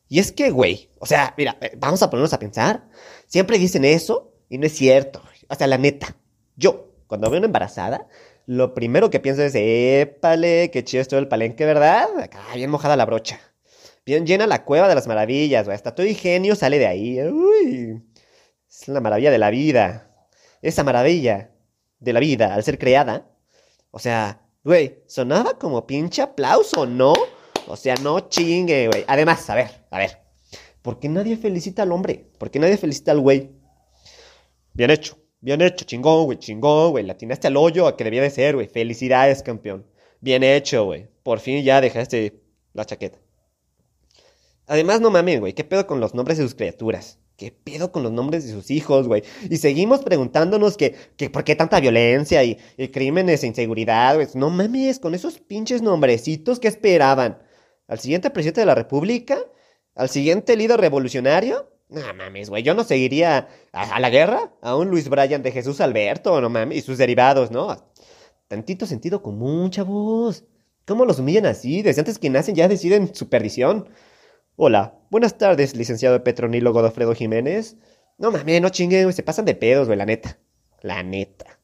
Y 0.08 0.18
es 0.18 0.32
que, 0.32 0.50
güey, 0.50 0.90
o 0.98 1.06
sea, 1.06 1.34
mira, 1.38 1.56
eh, 1.60 1.72
vamos 1.78 2.02
a 2.02 2.10
ponernos 2.10 2.32
a 2.34 2.38
pensar. 2.38 2.88
Siempre 3.26 3.58
dicen 3.58 3.84
eso 3.84 4.34
y 4.48 4.58
no 4.58 4.66
es 4.66 4.72
cierto. 4.72 5.22
O 5.48 5.54
sea, 5.54 5.66
la 5.66 5.78
neta, 5.78 6.16
yo, 6.54 6.92
cuando 7.06 7.30
veo 7.30 7.38
una 7.38 7.46
embarazada, 7.46 8.08
lo 8.46 8.74
primero 8.74 9.08
que 9.08 9.20
pienso 9.20 9.42
es, 9.42 9.54
épale, 9.54 10.70
qué 10.70 10.84
chido 10.84 11.00
esto 11.00 11.16
del 11.16 11.28
palenque, 11.28 11.64
¿verdad? 11.64 12.08
Acá, 12.18 12.40
bien 12.54 12.70
mojada 12.70 12.96
la 12.96 13.06
brocha. 13.06 13.40
Bien 14.04 14.26
llena 14.26 14.46
la 14.46 14.64
cueva 14.64 14.88
de 14.88 14.94
las 14.94 15.06
maravillas, 15.06 15.64
güey. 15.64 15.76
Hasta 15.76 15.94
todo 15.94 16.06
ingenio 16.06 16.56
sale 16.56 16.78
de 16.78 16.86
ahí. 16.88 17.22
Uy, 17.22 18.02
es 18.68 18.88
la 18.88 19.00
maravilla 19.00 19.30
de 19.30 19.38
la 19.38 19.48
vida. 19.50 20.14
Esa 20.60 20.84
maravilla 20.84 21.52
de 22.00 22.12
la 22.12 22.20
vida, 22.20 22.54
al 22.54 22.64
ser 22.64 22.78
creada, 22.78 23.30
o 23.90 23.98
sea, 23.98 24.41
güey, 24.64 25.02
sonaba 25.06 25.58
como 25.58 25.86
pinche 25.86 26.22
aplauso, 26.22 26.86
¿no? 26.86 27.12
O 27.66 27.76
sea, 27.76 27.94
no 27.96 28.28
chingue, 28.28 28.88
güey. 28.88 29.04
Además, 29.06 29.48
a 29.50 29.54
ver, 29.54 29.70
a 29.90 29.98
ver. 29.98 30.18
¿Por 30.82 30.98
qué 30.98 31.08
nadie 31.08 31.36
felicita 31.36 31.82
al 31.82 31.92
hombre? 31.92 32.26
¿Por 32.38 32.50
qué 32.50 32.58
nadie 32.58 32.76
felicita 32.76 33.12
al 33.12 33.20
güey? 33.20 33.50
Bien 34.74 34.90
hecho, 34.90 35.16
bien 35.40 35.60
hecho, 35.60 35.84
chingón, 35.84 36.24
güey, 36.24 36.38
chingón, 36.38 36.90
güey. 36.90 37.04
Le 37.04 37.12
atinaste 37.12 37.46
al 37.46 37.56
hoyo 37.56 37.86
a 37.86 37.96
que 37.96 38.04
debía 38.04 38.22
de 38.22 38.30
ser, 38.30 38.54
güey. 38.54 38.66
Felicidades, 38.66 39.42
campeón. 39.42 39.86
Bien 40.20 40.42
hecho, 40.42 40.84
güey. 40.84 41.08
Por 41.22 41.40
fin 41.40 41.62
ya 41.62 41.80
dejaste 41.80 42.42
la 42.72 42.84
chaqueta. 42.84 43.18
Además, 44.66 45.00
no 45.00 45.10
mames, 45.10 45.40
güey. 45.40 45.52
¿Qué 45.52 45.64
pedo 45.64 45.86
con 45.86 46.00
los 46.00 46.14
nombres 46.14 46.38
de 46.38 46.44
sus 46.44 46.54
criaturas? 46.54 47.18
¿Qué 47.42 47.50
pedo 47.50 47.90
con 47.90 48.04
los 48.04 48.12
nombres 48.12 48.46
de 48.46 48.52
sus 48.52 48.70
hijos, 48.70 49.08
güey? 49.08 49.24
Y 49.50 49.56
seguimos 49.56 50.04
preguntándonos 50.04 50.76
que, 50.76 50.94
que 51.16 51.28
por 51.28 51.42
qué 51.42 51.56
tanta 51.56 51.80
violencia 51.80 52.44
y, 52.44 52.56
crímenes 52.92 53.42
e 53.42 53.48
inseguridad, 53.48 54.14
güey. 54.14 54.28
No 54.34 54.48
mames, 54.48 55.00
con 55.00 55.12
esos 55.12 55.40
pinches 55.40 55.82
nombrecitos 55.82 56.60
que 56.60 56.68
esperaban. 56.68 57.42
¿Al 57.88 57.98
siguiente 57.98 58.30
presidente 58.30 58.60
de 58.60 58.66
la 58.66 58.76
República? 58.76 59.38
¿Al 59.96 60.08
siguiente 60.08 60.56
líder 60.56 60.78
revolucionario? 60.80 61.68
No 61.88 62.00
mames, 62.14 62.48
güey. 62.48 62.62
Yo 62.62 62.74
no 62.74 62.84
seguiría 62.84 63.48
a, 63.72 63.96
a 63.96 63.98
la 63.98 64.10
guerra 64.10 64.54
a 64.62 64.76
un 64.76 64.88
Luis 64.88 65.08
Bryan 65.08 65.42
de 65.42 65.50
Jesús 65.50 65.80
Alberto, 65.80 66.40
no 66.40 66.48
mames, 66.48 66.78
y 66.78 66.82
sus 66.82 66.96
derivados, 66.96 67.50
¿no? 67.50 67.90
Tantito 68.46 68.86
sentido 68.86 69.20
común, 69.20 69.68
chavos. 69.72 70.44
¿Cómo 70.86 71.04
los 71.04 71.18
humillan 71.18 71.46
así? 71.46 71.82
Desde 71.82 72.02
antes 72.02 72.20
que 72.20 72.30
nacen 72.30 72.54
ya 72.54 72.68
deciden 72.68 73.12
su 73.12 73.28
perdición. 73.28 73.88
Hola, 74.56 75.00
buenas 75.10 75.38
tardes, 75.38 75.74
licenciado 75.74 76.22
Petronilo 76.22 76.74
Godofredo 76.74 77.14
Jiménez. 77.14 77.78
No 78.18 78.30
mames, 78.30 78.60
no 78.60 78.68
chinguen, 78.68 79.10
se 79.14 79.22
pasan 79.22 79.46
de 79.46 79.54
pedos, 79.54 79.86
güey, 79.86 79.96
la 79.96 80.04
neta. 80.04 80.38
La 80.82 81.02
neta. 81.02 81.58